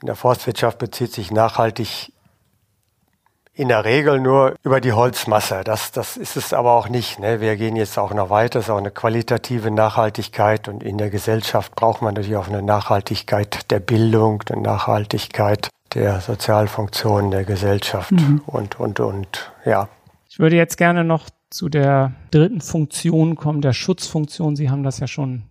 in 0.00 0.06
der 0.06 0.16
Forstwirtschaft 0.16 0.78
bezieht 0.78 1.12
sich 1.12 1.30
nachhaltig 1.30 2.12
in 3.56 3.68
der 3.68 3.84
Regel 3.84 4.20
nur 4.20 4.56
über 4.64 4.80
die 4.80 4.92
Holzmasse. 4.92 5.62
Das, 5.64 5.92
das 5.92 6.16
ist 6.16 6.36
es 6.36 6.52
aber 6.52 6.72
auch 6.72 6.88
nicht. 6.88 7.20
Ne? 7.20 7.40
Wir 7.40 7.56
gehen 7.56 7.76
jetzt 7.76 7.98
auch 7.98 8.12
noch 8.12 8.28
weiter. 8.28 8.58
Es 8.58 8.66
ist 8.66 8.70
auch 8.70 8.78
eine 8.78 8.90
qualitative 8.90 9.70
Nachhaltigkeit 9.70 10.66
und 10.68 10.82
in 10.82 10.98
der 10.98 11.10
Gesellschaft 11.10 11.74
braucht 11.76 12.02
man 12.02 12.14
natürlich 12.14 12.36
auch 12.36 12.48
eine 12.48 12.62
Nachhaltigkeit 12.62 13.70
der 13.70 13.78
Bildung, 13.78 14.42
eine 14.50 14.60
Nachhaltigkeit 14.60 15.70
der 15.94 16.20
Sozialfunktionen 16.20 17.30
der 17.30 17.44
Gesellschaft 17.44 18.12
mhm. 18.12 18.42
und, 18.46 18.78
und, 18.80 19.00
und, 19.00 19.52
ja. 19.64 19.88
Ich 20.28 20.38
würde 20.38 20.56
jetzt 20.56 20.76
gerne 20.76 21.04
noch 21.04 21.30
zu 21.50 21.68
der 21.68 22.12
dritten 22.30 22.60
Funktion 22.60 23.36
kommen, 23.36 23.60
der 23.60 23.72
Schutzfunktion. 23.72 24.56
Sie 24.56 24.70
haben 24.70 24.82
das 24.82 24.98
ja 24.98 25.06
schon 25.06 25.44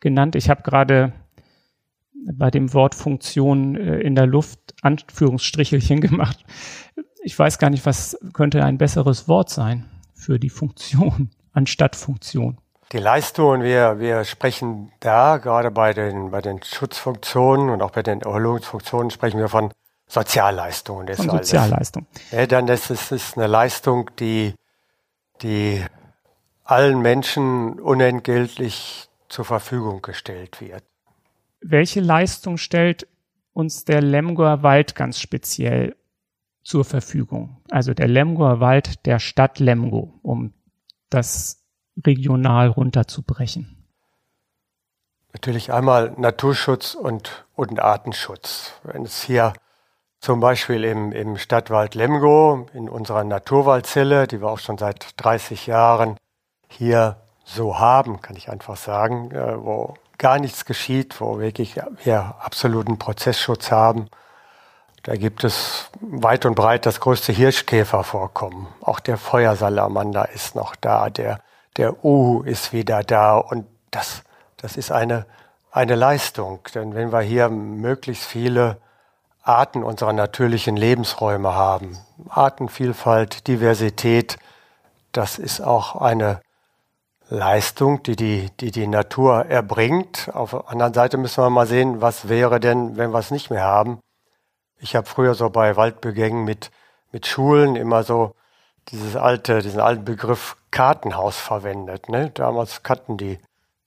genannt. 0.00 0.34
Ich 0.34 0.48
habe 0.48 0.62
gerade 0.62 1.12
bei 2.32 2.50
dem 2.50 2.72
Wort 2.72 2.94
Funktion 2.94 3.76
äh, 3.76 3.98
in 3.98 4.14
der 4.14 4.26
Luft 4.26 4.58
Anführungsstrichelchen 4.82 6.00
gemacht. 6.00 6.44
Ich 7.22 7.38
weiß 7.38 7.58
gar 7.58 7.70
nicht, 7.70 7.84
was 7.86 8.18
könnte 8.32 8.64
ein 8.64 8.78
besseres 8.78 9.28
Wort 9.28 9.50
sein 9.50 9.88
für 10.14 10.38
die 10.38 10.50
Funktion 10.50 11.30
anstatt 11.52 11.96
Funktion. 11.96 12.58
Die 12.92 12.98
Leistungen, 12.98 13.62
wir, 13.62 14.00
wir 14.00 14.24
sprechen 14.24 14.92
da 15.00 15.38
gerade 15.38 15.70
bei 15.70 15.94
den, 15.94 16.30
bei 16.30 16.42
den 16.42 16.62
Schutzfunktionen 16.62 17.70
und 17.70 17.80
auch 17.80 17.90
bei 17.90 18.02
den 18.02 18.20
Erholungsfunktionen 18.20 19.10
sprechen 19.10 19.38
wir 19.38 19.48
von 19.48 19.72
Sozialleistungen. 20.12 21.06
Das 21.06 21.16
von 21.16 21.30
Sozialleistung. 21.30 22.06
Ja, 22.32 22.46
dann 22.46 22.68
ist 22.68 22.90
es 22.90 23.10
ist 23.12 23.38
eine 23.38 23.46
Leistung, 23.46 24.10
die, 24.18 24.54
die 25.40 25.82
allen 26.64 27.00
Menschen 27.00 27.80
unentgeltlich 27.80 29.08
zur 29.30 29.46
Verfügung 29.46 30.02
gestellt 30.02 30.60
wird. 30.60 30.84
Welche 31.62 32.00
Leistung 32.00 32.58
stellt 32.58 33.08
uns 33.54 33.86
der 33.86 34.02
Lemgoer 34.02 34.62
Wald 34.62 34.94
ganz 34.94 35.18
speziell 35.18 35.96
zur 36.62 36.84
Verfügung? 36.84 37.62
Also 37.70 37.94
der 37.94 38.08
Lemgoer 38.08 38.60
Wald 38.60 39.06
der 39.06 39.18
Stadt 39.18 39.60
Lemgo, 39.60 40.12
um 40.22 40.52
das 41.08 41.64
regional 42.04 42.68
runterzubrechen. 42.68 43.82
Natürlich 45.32 45.72
einmal 45.72 46.12
Naturschutz 46.18 46.94
und, 46.94 47.46
und 47.54 47.80
Artenschutz. 47.80 48.74
Wenn 48.82 49.04
es 49.04 49.22
hier 49.22 49.54
zum 50.22 50.38
Beispiel 50.38 50.84
im, 50.84 51.10
im 51.10 51.36
Stadtwald 51.36 51.96
Lemgo, 51.96 52.68
in 52.74 52.88
unserer 52.88 53.24
Naturwaldzelle, 53.24 54.28
die 54.28 54.40
wir 54.40 54.48
auch 54.48 54.60
schon 54.60 54.78
seit 54.78 55.08
30 55.16 55.66
Jahren 55.66 56.16
hier 56.68 57.16
so 57.44 57.80
haben, 57.80 58.22
kann 58.22 58.36
ich 58.36 58.48
einfach 58.48 58.76
sagen, 58.76 59.32
äh, 59.32 59.56
wo 59.62 59.94
gar 60.18 60.38
nichts 60.38 60.64
geschieht, 60.64 61.20
wo 61.20 61.40
wirklich 61.40 61.74
wir 62.04 62.36
absoluten 62.38 62.98
Prozessschutz 62.98 63.72
haben. 63.72 64.06
Da 65.02 65.16
gibt 65.16 65.42
es 65.42 65.90
weit 66.00 66.46
und 66.46 66.54
breit 66.54 66.86
das 66.86 67.00
größte 67.00 67.32
Hirschkäfervorkommen. 67.32 68.68
Auch 68.80 69.00
der 69.00 69.18
Feuersalamander 69.18 70.28
ist 70.28 70.54
noch 70.54 70.76
da, 70.76 71.10
der, 71.10 71.40
der 71.76 72.04
Uhu 72.04 72.42
ist 72.42 72.72
wieder 72.72 73.02
da 73.02 73.38
und 73.38 73.66
das, 73.90 74.22
das 74.56 74.76
ist 74.76 74.92
eine, 74.92 75.26
eine 75.72 75.96
Leistung. 75.96 76.60
Denn 76.72 76.94
wenn 76.94 77.10
wir 77.10 77.22
hier 77.22 77.48
möglichst 77.48 78.24
viele 78.24 78.76
Arten 79.42 79.82
unserer 79.82 80.12
natürlichen 80.12 80.76
Lebensräume 80.76 81.54
haben, 81.54 81.98
Artenvielfalt, 82.28 83.46
Diversität, 83.48 84.38
das 85.10 85.38
ist 85.38 85.60
auch 85.60 85.96
eine 85.96 86.40
Leistung, 87.28 88.02
die 88.02 88.14
die, 88.14 88.50
die 88.60 88.70
die 88.70 88.86
Natur 88.86 89.46
erbringt. 89.46 90.30
Auf 90.32 90.50
der 90.50 90.68
anderen 90.68 90.94
Seite 90.94 91.16
müssen 91.16 91.42
wir 91.42 91.50
mal 91.50 91.66
sehen, 91.66 92.00
was 92.00 92.28
wäre 92.28 92.60
denn, 92.60 92.96
wenn 92.96 93.10
wir 93.12 93.18
es 93.18 93.30
nicht 93.30 93.50
mehr 93.50 93.64
haben. 93.64 94.00
Ich 94.78 94.94
habe 94.96 95.06
früher 95.06 95.34
so 95.34 95.48
bei 95.50 95.76
Waldbegängen 95.76 96.44
mit, 96.44 96.70
mit 97.10 97.26
Schulen 97.26 97.76
immer 97.76 98.02
so 98.02 98.34
dieses 98.88 99.16
alte, 99.16 99.62
diesen 99.62 99.80
alten 99.80 100.04
Begriff 100.04 100.56
Kartenhaus 100.70 101.38
verwendet. 101.38 102.08
Ne? 102.08 102.30
Damals 102.30 102.82
kannten 102.82 103.16
die 103.16 103.38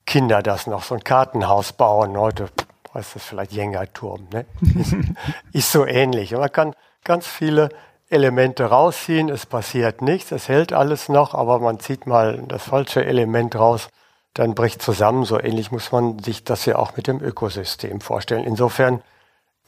Kinder 0.06 0.42
das 0.42 0.66
noch, 0.66 0.82
so 0.82 0.94
ein 0.94 1.04
Kartenhaus 1.04 1.72
bauen. 1.72 2.16
Heute 2.16 2.48
heißt 2.96 3.14
das 3.14 3.24
vielleicht 3.24 3.52
Jengerturm. 3.52 4.26
Ne? 4.32 4.46
Ist, 5.52 5.72
so 5.72 5.86
ähnlich. 5.86 6.32
Man 6.32 6.50
kann 6.50 6.74
ganz 7.04 7.26
viele 7.26 7.68
Elemente 8.08 8.64
rausziehen, 8.64 9.28
es 9.28 9.46
passiert 9.46 10.00
nichts, 10.00 10.32
es 10.32 10.48
hält 10.48 10.72
alles 10.72 11.08
noch, 11.08 11.34
aber 11.34 11.58
man 11.58 11.80
zieht 11.80 12.06
mal 12.06 12.42
das 12.48 12.64
falsche 12.64 13.04
Element 13.04 13.56
raus, 13.56 13.88
dann 14.34 14.54
bricht 14.54 14.80
zusammen. 14.80 15.24
So 15.24 15.40
ähnlich 15.40 15.72
muss 15.72 15.92
man 15.92 16.18
sich 16.20 16.44
das 16.44 16.66
ja 16.66 16.76
auch 16.76 16.96
mit 16.96 17.06
dem 17.06 17.20
Ökosystem 17.20 18.00
vorstellen. 18.00 18.44
Insofern 18.44 19.02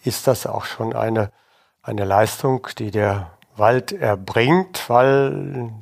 ist 0.05 0.27
das 0.27 0.47
auch 0.47 0.65
schon 0.65 0.95
eine, 0.95 1.31
eine 1.83 2.05
Leistung, 2.05 2.69
die 2.79 2.91
der 2.91 3.33
Wald 3.57 3.93
erbringt, 3.93 4.89
weil 4.89 5.73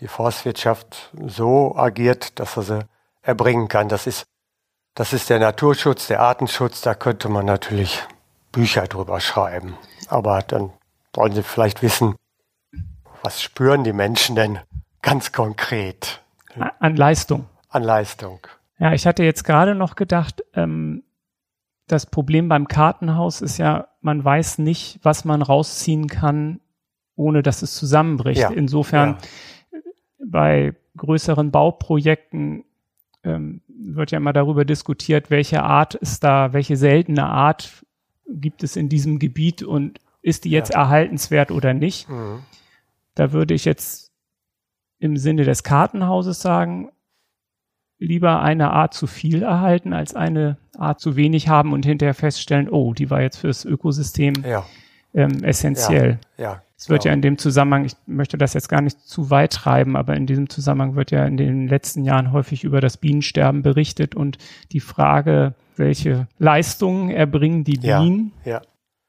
die 0.00 0.08
Forstwirtschaft 0.08 1.10
so 1.26 1.76
agiert, 1.76 2.38
dass 2.38 2.56
er 2.56 2.62
sie 2.62 2.80
erbringen 3.22 3.68
kann. 3.68 3.88
Das 3.88 4.06
ist, 4.06 4.26
das 4.98 5.12
ist 5.12 5.30
der 5.30 5.38
Naturschutz, 5.38 6.08
der 6.08 6.18
Artenschutz, 6.18 6.80
da 6.80 6.92
könnte 6.92 7.28
man 7.28 7.46
natürlich 7.46 8.02
Bücher 8.50 8.88
drüber 8.88 9.20
schreiben. 9.20 9.78
Aber 10.08 10.42
dann 10.42 10.72
wollen 11.14 11.32
Sie 11.32 11.44
vielleicht 11.44 11.82
wissen, 11.82 12.16
was 13.22 13.40
spüren 13.40 13.84
die 13.84 13.92
Menschen 13.92 14.34
denn 14.34 14.58
ganz 15.00 15.30
konkret? 15.30 16.20
An 16.80 16.96
Leistung. 16.96 17.46
An 17.68 17.84
Leistung. 17.84 18.40
Ja, 18.80 18.92
ich 18.92 19.06
hatte 19.06 19.22
jetzt 19.22 19.44
gerade 19.44 19.76
noch 19.76 19.94
gedacht, 19.94 20.42
ähm, 20.54 21.04
das 21.86 22.06
Problem 22.06 22.48
beim 22.48 22.66
Kartenhaus 22.66 23.40
ist 23.40 23.56
ja, 23.56 23.86
man 24.00 24.24
weiß 24.24 24.58
nicht, 24.58 24.98
was 25.04 25.24
man 25.24 25.42
rausziehen 25.42 26.08
kann, 26.08 26.58
ohne 27.14 27.44
dass 27.44 27.62
es 27.62 27.76
zusammenbricht. 27.76 28.40
Ja, 28.40 28.50
Insofern 28.50 29.18
ja. 29.70 29.78
bei 30.26 30.74
größeren 30.96 31.52
Bauprojekten 31.52 32.64
ähm, 33.28 33.60
wird 33.68 34.10
ja 34.10 34.18
immer 34.18 34.32
darüber 34.32 34.64
diskutiert, 34.64 35.30
welche 35.30 35.62
Art 35.62 35.94
ist 35.94 36.24
da, 36.24 36.52
welche 36.52 36.76
seltene 36.76 37.26
Art 37.26 37.84
gibt 38.28 38.62
es 38.62 38.76
in 38.76 38.88
diesem 38.88 39.18
Gebiet 39.18 39.62
und 39.62 40.00
ist 40.22 40.44
die 40.44 40.50
jetzt 40.50 40.72
ja. 40.72 40.80
erhaltenswert 40.80 41.50
oder 41.50 41.74
nicht? 41.74 42.08
Mhm. 42.08 42.40
Da 43.14 43.32
würde 43.32 43.54
ich 43.54 43.64
jetzt 43.64 44.12
im 44.98 45.16
Sinne 45.16 45.44
des 45.44 45.62
Kartenhauses 45.62 46.40
sagen, 46.40 46.90
lieber 47.98 48.40
eine 48.40 48.70
Art 48.72 48.94
zu 48.94 49.06
viel 49.06 49.42
erhalten, 49.42 49.92
als 49.92 50.14
eine 50.14 50.56
Art 50.76 51.00
zu 51.00 51.16
wenig 51.16 51.48
haben 51.48 51.72
und 51.72 51.84
hinterher 51.84 52.14
feststellen, 52.14 52.68
oh, 52.68 52.94
die 52.94 53.10
war 53.10 53.22
jetzt 53.22 53.38
fürs 53.38 53.64
Ökosystem 53.64 54.34
ja. 54.44 54.64
ähm, 55.14 55.42
essentiell. 55.42 56.20
Ja, 56.36 56.44
ja, 56.44 56.62
es 56.78 56.88
wird 56.88 57.04
ja 57.04 57.12
in 57.12 57.22
dem 57.22 57.38
Zusammenhang, 57.38 57.84
ich 57.84 57.96
möchte 58.06 58.38
das 58.38 58.54
jetzt 58.54 58.68
gar 58.68 58.80
nicht 58.80 59.00
zu 59.00 59.30
weit 59.30 59.52
treiben, 59.52 59.96
aber 59.96 60.16
in 60.16 60.26
diesem 60.26 60.48
Zusammenhang 60.48 60.94
wird 60.94 61.10
ja 61.10 61.24
in 61.26 61.36
den 61.36 61.66
letzten 61.66 62.04
Jahren 62.04 62.30
häufig 62.30 62.62
über 62.62 62.80
das 62.80 62.96
Bienensterben 62.96 63.62
berichtet 63.62 64.14
und 64.14 64.38
die 64.70 64.78
Frage, 64.78 65.54
welche 65.76 66.28
Leistungen 66.38 67.10
erbringen 67.10 67.64
die 67.64 67.78
Bienen, 67.78 68.32
ja, 68.44 68.52
ja 68.52 68.62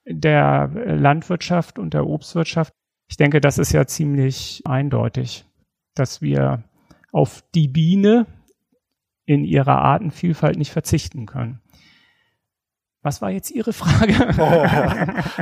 der 0.10 0.72
Landwirtschaft 0.74 1.78
und 1.78 1.94
der 1.94 2.08
Obstwirtschaft. 2.08 2.74
Ich 3.08 3.18
denke, 3.18 3.40
das 3.40 3.60
ist 3.60 3.72
ja 3.72 3.86
ziemlich 3.86 4.64
eindeutig, 4.66 5.46
dass 5.94 6.22
wir 6.22 6.64
auf 7.12 7.44
die 7.54 7.68
Biene 7.68 8.26
in 9.26 9.44
ihrer 9.44 9.78
Artenvielfalt 9.78 10.58
nicht 10.58 10.72
verzichten 10.72 11.28
können. 11.28 11.62
Was 13.02 13.22
war 13.22 13.30
jetzt 13.30 13.52
Ihre 13.52 13.74
Frage? 13.74 14.14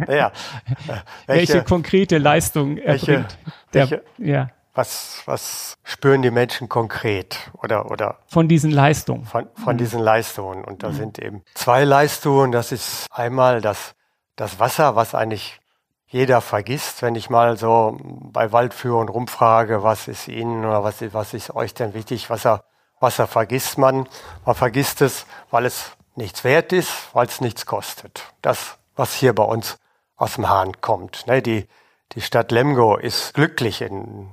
ja, 0.07 0.31
welche, 1.25 1.53
welche, 1.53 1.63
konkrete 1.63 2.17
Leistung 2.17 2.77
erbringt 2.77 3.07
welche, 3.07 3.25
der, 3.73 3.89
welche, 3.89 4.03
ja. 4.17 4.49
was, 4.75 5.23
was 5.25 5.77
spüren 5.83 6.21
die 6.21 6.31
Menschen 6.31 6.69
konkret 6.69 7.51
oder, 7.63 7.89
oder? 7.89 8.19
Von 8.27 8.47
diesen 8.47 8.71
Leistungen. 8.71 9.25
Von, 9.25 9.47
von 9.55 9.75
mhm. 9.75 9.79
diesen 9.79 9.99
Leistungen. 9.99 10.63
Und 10.63 10.83
da 10.83 10.89
mhm. 10.89 10.93
sind 10.93 11.19
eben 11.19 11.43
zwei 11.55 11.83
Leistungen. 11.83 12.51
Das 12.51 12.71
ist 12.71 13.07
einmal 13.11 13.61
das 13.61 13.95
das 14.37 14.59
Wasser, 14.59 14.95
was 14.95 15.13
eigentlich 15.13 15.59
jeder 16.05 16.39
vergisst, 16.39 17.01
wenn 17.01 17.15
ich 17.15 17.29
mal 17.29 17.57
so 17.57 17.97
bei 18.01 18.53
Waldführern 18.53 19.09
rumfrage, 19.09 19.83
was 19.83 20.07
ist 20.07 20.29
Ihnen 20.29 20.63
oder 20.63 20.83
was, 20.83 21.01
was 21.11 21.33
ist 21.33 21.53
euch 21.53 21.73
denn 21.73 21.93
wichtig? 21.93 22.29
Wasser, 22.29 22.63
Wasser 23.01 23.27
vergisst 23.27 23.77
man. 23.77 24.07
Man 24.45 24.55
vergisst 24.55 25.01
es, 25.01 25.25
weil 25.51 25.65
es 25.65 25.96
nichts 26.17 26.43
wert 26.43 26.73
ist, 26.73 26.91
weil 27.13 27.27
es 27.27 27.41
nichts 27.41 27.65
kostet. 27.65 28.23
Das, 28.41 28.77
was 28.95 29.13
hier 29.13 29.33
bei 29.33 29.43
uns 29.43 29.77
aus 30.15 30.35
dem 30.35 30.49
Hahn 30.49 30.81
kommt. 30.81 31.27
Ne, 31.27 31.41
die, 31.41 31.67
die 32.13 32.21
Stadt 32.21 32.51
Lemgo 32.51 32.97
ist 32.97 33.33
glücklich. 33.33 33.81
In 33.81 34.29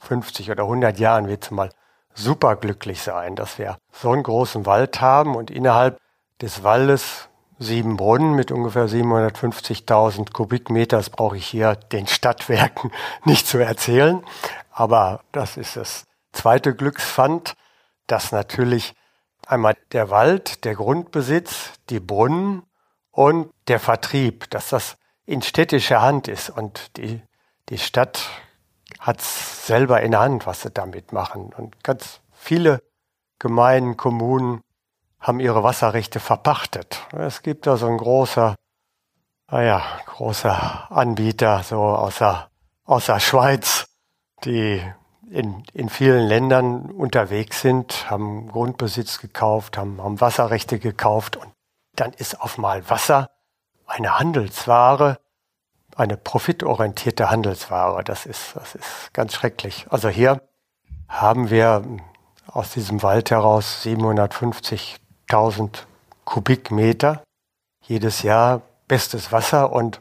50 0.00 0.50
oder 0.50 0.64
100 0.64 0.98
Jahren 0.98 1.28
wird 1.28 1.44
sie 1.44 1.54
mal 1.54 1.70
super 2.14 2.56
glücklich 2.56 3.02
sein, 3.02 3.36
dass 3.36 3.58
wir 3.58 3.76
so 3.92 4.10
einen 4.10 4.22
großen 4.22 4.66
Wald 4.66 5.00
haben 5.00 5.36
und 5.36 5.50
innerhalb 5.50 5.98
des 6.40 6.62
Waldes 6.62 7.28
sieben 7.58 7.96
Brunnen 7.96 8.34
mit 8.34 8.50
ungefähr 8.50 8.88
750.000 8.88 10.32
Kubikmeter. 10.32 10.96
Das 10.96 11.10
brauche 11.10 11.36
ich 11.36 11.46
hier 11.46 11.76
den 11.76 12.06
Stadtwerken 12.06 12.90
nicht 13.24 13.46
zu 13.46 13.58
erzählen. 13.58 14.22
Aber 14.72 15.20
das 15.32 15.56
ist 15.56 15.76
das 15.76 16.04
zweite 16.32 16.74
Glückspfand, 16.74 17.54
dass 18.06 18.32
natürlich 18.32 18.94
einmal 19.52 19.76
der 19.92 20.10
Wald, 20.10 20.64
der 20.64 20.74
Grundbesitz, 20.74 21.72
die 21.90 22.00
Brunnen 22.00 22.62
und 23.10 23.52
der 23.68 23.78
Vertrieb, 23.78 24.50
dass 24.50 24.70
das 24.70 24.96
in 25.26 25.42
städtischer 25.42 26.00
Hand 26.00 26.26
ist 26.26 26.50
und 26.50 26.96
die, 26.96 27.22
die 27.68 27.78
Stadt 27.78 28.28
hat 28.98 29.20
es 29.20 29.66
selber 29.66 30.00
in 30.00 30.12
der 30.12 30.20
Hand, 30.20 30.46
was 30.46 30.62
sie 30.62 30.70
damit 30.70 31.12
machen. 31.12 31.52
Und 31.56 31.84
ganz 31.84 32.20
viele 32.32 32.82
Gemeinden, 33.38 33.96
Kommunen 33.96 34.62
haben 35.20 35.38
ihre 35.38 35.62
Wasserrechte 35.62 36.18
verpachtet. 36.18 37.06
Es 37.12 37.42
gibt 37.42 37.66
da 37.66 37.76
so 37.76 37.86
ein 37.86 37.98
großer, 37.98 38.56
naja, 39.50 39.82
großer 40.06 40.90
Anbieter, 40.90 41.62
so 41.62 41.80
aus 41.82 42.18
der 43.06 43.20
Schweiz, 43.20 43.86
die 44.44 44.82
in, 45.32 45.64
in 45.72 45.88
vielen 45.88 46.26
Ländern 46.26 46.90
unterwegs 46.90 47.62
sind, 47.62 48.10
haben 48.10 48.48
Grundbesitz 48.48 49.18
gekauft, 49.18 49.78
haben, 49.78 50.02
haben 50.02 50.20
Wasserrechte 50.20 50.78
gekauft 50.78 51.36
und 51.36 51.50
dann 51.96 52.12
ist 52.12 52.40
auf 52.40 52.58
mal 52.58 52.88
Wasser 52.90 53.30
eine 53.86 54.18
Handelsware, 54.18 55.18
eine 55.96 56.16
profitorientierte 56.16 57.30
Handelsware. 57.30 58.04
Das 58.04 58.26
ist, 58.26 58.56
das 58.56 58.74
ist 58.74 59.14
ganz 59.14 59.34
schrecklich. 59.34 59.86
Also 59.90 60.08
hier 60.08 60.42
haben 61.08 61.50
wir 61.50 61.82
aus 62.46 62.72
diesem 62.72 63.02
Wald 63.02 63.30
heraus 63.30 63.82
750.000 63.84 65.84
Kubikmeter 66.24 67.22
jedes 67.82 68.22
Jahr 68.22 68.62
bestes 68.86 69.32
Wasser 69.32 69.72
und 69.72 69.98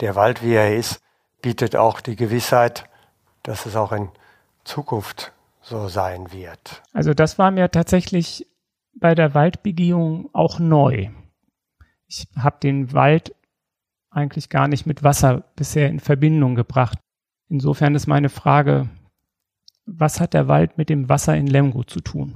der 0.00 0.14
Wald, 0.14 0.42
wie 0.42 0.54
er 0.54 0.76
ist, 0.76 1.00
bietet 1.40 1.74
auch 1.74 2.00
die 2.00 2.16
Gewissheit, 2.16 2.84
dass 3.42 3.66
es 3.66 3.74
auch 3.74 3.92
in 3.92 4.10
Zukunft 4.68 5.32
so 5.60 5.88
sein 5.88 6.30
wird. 6.32 6.82
Also 6.92 7.14
das 7.14 7.38
war 7.38 7.50
mir 7.50 7.70
tatsächlich 7.70 8.46
bei 8.94 9.14
der 9.14 9.34
Waldbegehung 9.34 10.30
auch 10.32 10.58
neu. 10.58 11.08
Ich 12.06 12.28
habe 12.36 12.58
den 12.62 12.92
Wald 12.92 13.34
eigentlich 14.10 14.48
gar 14.48 14.68
nicht 14.68 14.86
mit 14.86 15.02
Wasser 15.02 15.44
bisher 15.56 15.88
in 15.88 16.00
Verbindung 16.00 16.54
gebracht. 16.54 16.98
Insofern 17.48 17.94
ist 17.94 18.06
meine 18.06 18.28
Frage, 18.28 18.88
was 19.86 20.20
hat 20.20 20.34
der 20.34 20.48
Wald 20.48 20.76
mit 20.78 20.90
dem 20.90 21.08
Wasser 21.08 21.36
in 21.36 21.46
Lemgo 21.46 21.84
zu 21.84 22.00
tun? 22.00 22.34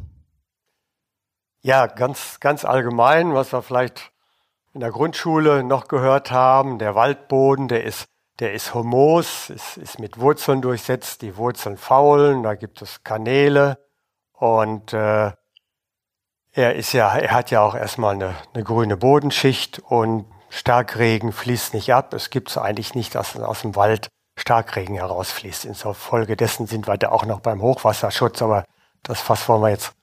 Ja, 1.63 1.87
ganz, 1.87 2.41
ganz 2.41 2.65
allgemein, 2.65 3.35
was 3.35 3.53
wir 3.53 3.63
vielleicht 3.63 4.13
in 4.73 4.81
der 4.81 4.91
Grundschule 4.91 5.63
noch 5.63 5.87
gehört 5.87 6.31
haben, 6.31 6.79
der 6.79 6.95
Waldboden, 6.95 7.69
der 7.69 7.85
ist, 7.85 8.07
der 8.39 8.55
ist 8.55 8.75
homos, 8.75 9.51
ist, 9.51 9.77
ist 9.77 9.99
mit 9.99 10.19
Wurzeln 10.19 10.63
durchsetzt, 10.63 11.23
die 11.23 11.37
Wurzeln 11.37 11.77
faulen, 11.77 12.43
da 12.43 12.55
gibt 12.55 12.83
es 12.83 13.05
Kanäle 13.05 13.79
und 14.33 14.93
äh, 14.93 15.33
er 16.55 16.75
ist 16.75 16.93
ja, 16.93 17.17
er 17.17 17.33
hat 17.33 17.51
ja 17.51 17.63
auch 17.63 17.75
erstmal 17.75 18.15
eine, 18.15 18.35
eine 18.53 18.65
grüne 18.65 18.97
Bodenschicht 18.97 19.79
und 19.79 20.27
Starkregen 20.51 21.33
fließt 21.33 21.73
nicht 21.73 21.95
ab. 21.95 22.13
Es 22.13 22.29
gibt 22.29 22.51
es 22.51 22.59
eigentlich 22.59 22.95
nicht, 22.95 23.15
dass 23.15 23.37
aus 23.39 23.63
dem 23.63 23.75
Wald 23.75 24.09
Starkregen 24.37 24.97
herausfließt. 24.97 25.65
Infolgedessen 25.65 26.67
sind 26.67 26.87
wir 26.87 26.99
da 26.99 27.09
auch 27.09 27.25
noch 27.25 27.41
beim 27.41 27.63
Hochwasserschutz, 27.63 28.43
aber 28.43 28.65
das 29.03 29.21
Fass 29.21 29.49
wollen 29.49 29.63
wir 29.63 29.71
jetzt 29.71 29.95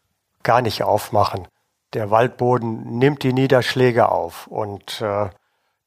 gar 0.41 0.61
nicht 0.61 0.81
aufmachen. 0.83 1.47
Der 1.93 2.09
Waldboden 2.09 2.97
nimmt 2.97 3.23
die 3.23 3.33
Niederschläge 3.33 4.09
auf 4.09 4.47
und 4.47 5.01
äh, 5.01 5.29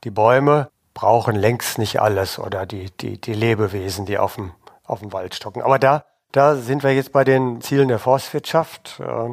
die 0.05 0.11
Bäume 0.11 0.70
brauchen 0.94 1.37
längst 1.37 1.78
nicht 1.78 2.00
alles 2.00 2.38
oder 2.38 2.66
die, 2.66 2.90
die, 2.90 3.20
die 3.20 3.35
Lebewesen, 3.35 4.07
die 4.07 4.18
auf 4.18 4.35
dem, 4.37 4.52
auf 4.85 5.00
dem 5.00 5.12
Wald 5.12 5.35
stocken. 5.35 5.62
Aber 5.62 5.78
da, 5.78 6.05
da 6.33 6.57
sind 6.57 6.83
wir 6.83 6.94
jetzt 6.94 7.12
bei 7.12 7.24
den 7.24 7.61
Zielen 7.61 7.88
der 7.88 7.98
Forstwirtschaft. 7.98 9.00
Äh, 9.00 9.31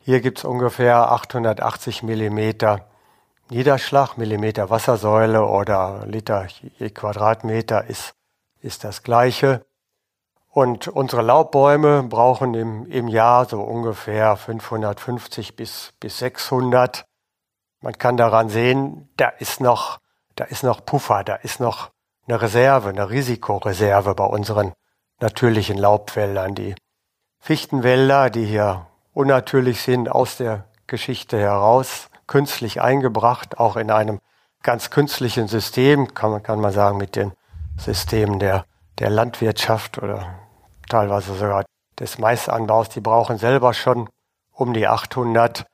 hier 0.00 0.20
gibt's 0.20 0.44
ungefähr 0.44 1.10
880 1.12 2.02
Millimeter 2.02 2.86
Niederschlag, 3.48 4.16
Millimeter 4.16 4.70
Wassersäule 4.70 5.44
oder 5.46 6.04
Liter 6.06 6.48
je 6.78 6.90
Quadratmeter 6.90 7.86
ist, 7.86 8.14
ist 8.60 8.82
das 8.82 9.04
gleiche. 9.04 9.64
Und 10.50 10.88
unsere 10.88 11.22
Laubbäume 11.22 12.02
brauchen 12.04 12.54
im, 12.54 12.86
im 12.86 13.08
Jahr 13.08 13.44
so 13.44 13.60
ungefähr 13.60 14.36
550 14.36 15.54
bis, 15.54 15.92
bis 16.00 16.18
600. 16.18 17.04
Man 17.82 17.98
kann 17.98 18.16
daran 18.16 18.48
sehen, 18.48 19.08
da 19.16 19.28
ist 19.28 19.60
noch, 19.60 19.98
da 20.36 20.44
ist 20.44 20.62
noch 20.62 20.84
Puffer, 20.84 21.24
da 21.24 21.34
ist 21.34 21.60
noch 21.60 21.90
eine 22.28 22.40
Reserve, 22.40 22.90
eine 22.90 23.10
Risikoreserve 23.10 24.14
bei 24.14 24.24
unseren 24.24 24.72
natürlichen 25.20 25.78
Laubwäldern. 25.78 26.54
Die 26.54 26.74
Fichtenwälder, 27.40 28.30
die 28.30 28.44
hier 28.44 28.86
unnatürlich 29.12 29.80
sind, 29.80 30.08
aus 30.08 30.36
der 30.36 30.64
Geschichte 30.86 31.38
heraus, 31.38 32.08
künstlich 32.26 32.80
eingebracht, 32.80 33.58
auch 33.58 33.76
in 33.76 33.90
einem 33.90 34.20
ganz 34.62 34.90
künstlichen 34.90 35.48
System, 35.48 36.14
kann 36.14 36.30
man, 36.32 36.42
kann 36.42 36.60
man 36.60 36.72
sagen, 36.72 36.98
mit 36.98 37.16
den 37.16 37.32
Systemen 37.78 38.38
der, 38.38 38.64
der 38.98 39.10
Landwirtschaft 39.10 39.98
oder 39.98 40.38
teilweise 40.88 41.34
sogar 41.34 41.64
des 41.98 42.18
Maisanbaus. 42.18 42.88
Die 42.88 43.00
brauchen 43.00 43.38
selber 43.38 43.74
schon 43.74 44.08
um 44.52 44.74
die 44.74 44.88
800 44.88 45.66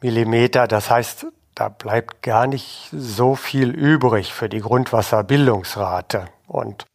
Millimeter. 0.00 0.66
Das 0.66 0.90
heißt, 0.90 1.26
da 1.62 1.68
bleibt 1.68 2.22
gar 2.22 2.48
nicht 2.48 2.88
so 2.90 3.36
viel 3.36 3.70
übrig 3.70 4.34
für 4.34 4.48
die 4.48 4.58
Grundwasserbildungsrate. 4.58 6.26
Und 6.48 6.86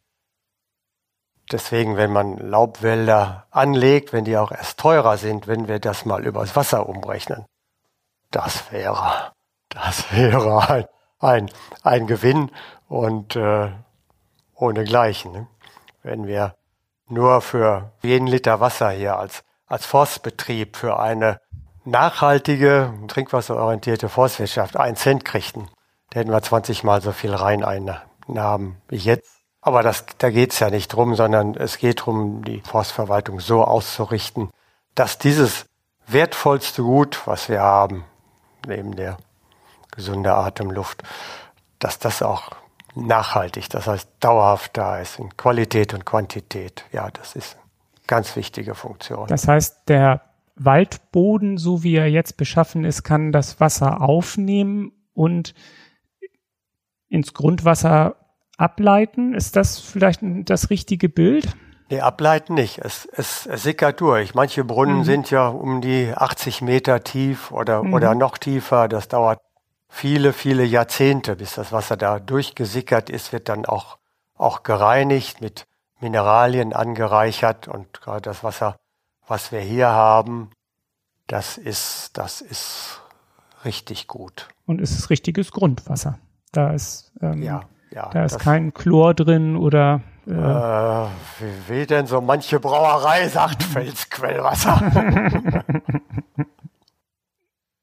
deswegen, 1.50 1.96
wenn 1.96 2.12
man 2.12 2.36
Laubwälder 2.36 3.46
anlegt, 3.50 4.12
wenn 4.12 4.26
die 4.26 4.36
auch 4.36 4.52
erst 4.52 4.78
teurer 4.78 5.16
sind, 5.16 5.46
wenn 5.46 5.68
wir 5.68 5.78
das 5.78 6.04
mal 6.04 6.22
übers 6.26 6.54
Wasser 6.54 6.86
umrechnen, 6.86 7.46
das 8.30 8.70
wäre, 8.70 9.32
das 9.70 10.12
wäre 10.12 10.68
ein, 10.68 10.84
ein, 11.18 11.50
ein 11.82 12.06
Gewinn 12.06 12.50
und 12.88 13.36
äh, 13.36 13.70
ohnegleichen. 14.54 15.32
Ne? 15.32 15.46
Wenn 16.02 16.26
wir 16.26 16.56
nur 17.06 17.40
für 17.40 17.90
jeden 18.02 18.26
Liter 18.26 18.60
Wasser 18.60 18.90
hier 18.90 19.16
als, 19.16 19.44
als 19.66 19.86
Forstbetrieb 19.86 20.76
für 20.76 21.00
eine 21.00 21.40
nachhaltige, 21.88 22.92
trinkwasserorientierte 23.08 24.08
Forstwirtschaft 24.08 24.76
einen 24.76 24.96
Cent 24.96 25.24
kriegten, 25.24 25.68
da 26.10 26.20
hätten 26.20 26.30
wir 26.30 26.42
20 26.42 26.84
Mal 26.84 27.02
so 27.02 27.12
viel 27.12 27.34
Reineinnahmen 27.34 28.76
wie 28.88 28.96
jetzt. 28.96 29.28
Aber 29.60 29.82
das, 29.82 30.06
da 30.18 30.30
geht's 30.30 30.60
ja 30.60 30.70
nicht 30.70 30.88
drum, 30.88 31.14
sondern 31.14 31.54
es 31.54 31.78
geht 31.78 32.00
darum, 32.00 32.44
die 32.44 32.60
Forstverwaltung 32.60 33.40
so 33.40 33.64
auszurichten, 33.64 34.50
dass 34.94 35.18
dieses 35.18 35.66
wertvollste 36.06 36.82
Gut, 36.82 37.26
was 37.26 37.48
wir 37.48 37.60
haben, 37.60 38.04
neben 38.66 38.96
der 38.96 39.18
gesunden 39.90 40.32
Atemluft, 40.32 41.02
dass 41.78 41.98
das 41.98 42.22
auch 42.22 42.52
nachhaltig, 42.94 43.68
das 43.68 43.86
heißt 43.86 44.08
dauerhaft 44.20 44.76
da 44.76 44.98
ist, 44.98 45.18
in 45.18 45.36
Qualität 45.36 45.92
und 45.92 46.04
Quantität. 46.04 46.84
Ja, 46.92 47.10
das 47.10 47.36
ist 47.36 47.56
eine 47.56 47.64
ganz 48.06 48.36
wichtige 48.36 48.74
Funktion. 48.74 49.26
Das 49.28 49.46
heißt, 49.46 49.88
der 49.88 50.22
Waldboden, 50.58 51.58
so 51.58 51.82
wie 51.82 51.94
er 51.94 52.10
jetzt 52.10 52.36
beschaffen 52.36 52.84
ist, 52.84 53.02
kann 53.02 53.32
das 53.32 53.60
Wasser 53.60 54.00
aufnehmen 54.02 54.92
und 55.14 55.54
ins 57.08 57.34
Grundwasser 57.34 58.16
ableiten. 58.56 59.34
Ist 59.34 59.56
das 59.56 59.78
vielleicht 59.78 60.20
das 60.22 60.70
richtige 60.70 61.08
Bild? 61.08 61.48
Nee, 61.90 62.00
ableiten 62.00 62.54
nicht. 62.54 62.78
Es, 62.78 63.06
es, 63.06 63.46
es 63.46 63.62
sickert 63.62 64.00
durch. 64.00 64.34
Manche 64.34 64.62
Brunnen 64.64 64.98
mhm. 64.98 65.04
sind 65.04 65.30
ja 65.30 65.48
um 65.48 65.80
die 65.80 66.12
80 66.14 66.60
Meter 66.60 67.02
tief 67.02 67.50
oder, 67.50 67.82
mhm. 67.82 67.94
oder 67.94 68.14
noch 68.14 68.36
tiefer. 68.36 68.88
Das 68.88 69.08
dauert 69.08 69.40
viele, 69.88 70.32
viele 70.32 70.64
Jahrzehnte, 70.64 71.36
bis 71.36 71.54
das 71.54 71.72
Wasser 71.72 71.96
da 71.96 72.18
durchgesickert 72.18 73.08
ist, 73.08 73.32
wird 73.32 73.48
dann 73.48 73.64
auch, 73.64 73.96
auch 74.34 74.62
gereinigt, 74.64 75.40
mit 75.40 75.66
Mineralien 76.00 76.72
angereichert 76.74 77.68
und 77.68 78.00
gerade 78.00 78.22
das 78.22 78.44
Wasser, 78.44 78.76
was 79.28 79.52
wir 79.52 79.60
hier 79.60 79.88
haben, 79.88 80.50
das 81.26 81.58
ist, 81.58 82.16
das 82.16 82.40
ist 82.40 83.00
richtig 83.64 84.06
gut. 84.06 84.48
Und 84.66 84.80
es 84.80 84.90
ist 84.92 85.10
richtiges 85.10 85.52
Grundwasser. 85.52 86.18
Da 86.52 86.72
ist, 86.72 87.12
ähm, 87.20 87.42
ja, 87.42 87.62
ja, 87.90 88.08
da 88.10 88.24
ist 88.24 88.38
kein 88.38 88.72
Chlor 88.72 89.14
drin 89.14 89.56
oder 89.56 90.02
äh, 90.26 90.30
wie, 90.30 91.68
wie 91.68 91.86
denn 91.86 92.06
so 92.06 92.20
manche 92.20 92.60
Brauerei 92.60 93.28
sagt, 93.28 93.62
Felsquellwasser. 93.74 94.80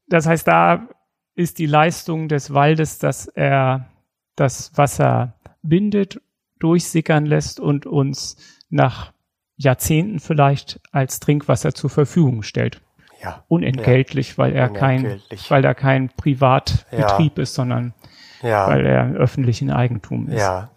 das 0.08 0.26
heißt, 0.26 0.48
da 0.48 0.88
ist 1.36 1.60
die 1.60 1.66
Leistung 1.66 2.28
des 2.28 2.54
Waldes, 2.54 3.00
dass 3.00 3.28
er 3.28 3.88
das 4.36 4.78
Wasser 4.78 5.34
bindet, 5.62 6.22
durchsickern 6.60 7.26
lässt 7.26 7.60
und 7.60 7.86
uns 7.86 8.38
nach 8.70 9.12
Jahrzehnten 9.58 10.20
vielleicht 10.20 10.80
als 10.92 11.20
Trinkwasser 11.20 11.74
zur 11.74 11.90
Verfügung 11.90 12.44
stellt. 12.44 12.82
Ja. 13.22 13.44
Unentgeltlich, 13.48 14.32
ja. 14.32 14.38
weil 14.38 14.54
er 14.54 14.70
Unentgeltlich. 14.72 15.48
kein, 15.48 15.50
weil 15.50 15.66
er 15.66 15.76
kein 15.76 16.10
Privatbetrieb 16.10 17.38
ja. 17.38 17.44
ist, 17.44 17.56
sondern 17.56 17.94
ja. 18.42 18.68
weil 18.68 18.86
er 18.86 19.12
öffentlichen 19.14 19.72
Eigentum 19.72 20.28
ist. 20.28 20.42
Ja. 20.42 20.70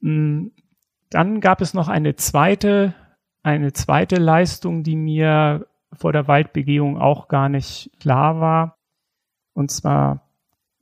Mm, 0.00 0.48
dann 1.10 1.40
gab 1.40 1.60
es 1.60 1.74
noch 1.74 1.88
eine 1.88 2.16
zweite, 2.16 2.94
eine 3.42 3.72
zweite 3.72 4.16
Leistung, 4.16 4.82
die 4.82 4.96
mir 4.96 5.66
vor 5.92 6.12
der 6.12 6.28
Waldbegehung 6.28 6.98
auch 6.98 7.28
gar 7.28 7.48
nicht 7.48 7.90
klar 8.00 8.40
war. 8.40 8.76
Und 9.54 9.70
zwar, 9.70 10.28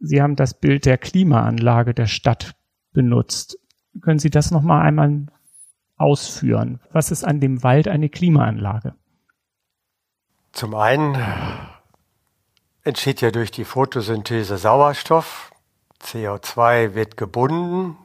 Sie 0.00 0.20
haben 0.20 0.36
das 0.36 0.54
Bild 0.54 0.86
der 0.86 0.98
Klimaanlage 0.98 1.94
der 1.94 2.06
Stadt 2.06 2.54
benutzt. 2.92 3.58
Können 4.00 4.18
Sie 4.18 4.30
das 4.30 4.50
noch 4.50 4.62
mal 4.62 4.82
einmal 4.82 5.26
ausführen? 6.04 6.80
Was 6.92 7.10
ist 7.10 7.24
an 7.24 7.40
dem 7.40 7.62
Wald 7.62 7.88
eine 7.88 8.10
Klimaanlage? 8.10 8.94
Zum 10.52 10.74
einen 10.74 11.16
entsteht 12.84 13.22
ja 13.22 13.30
durch 13.30 13.50
die 13.50 13.64
Photosynthese 13.64 14.58
Sauerstoff. 14.58 15.50
CO2 16.02 16.94
wird 16.94 17.16
gebunden. 17.16 17.96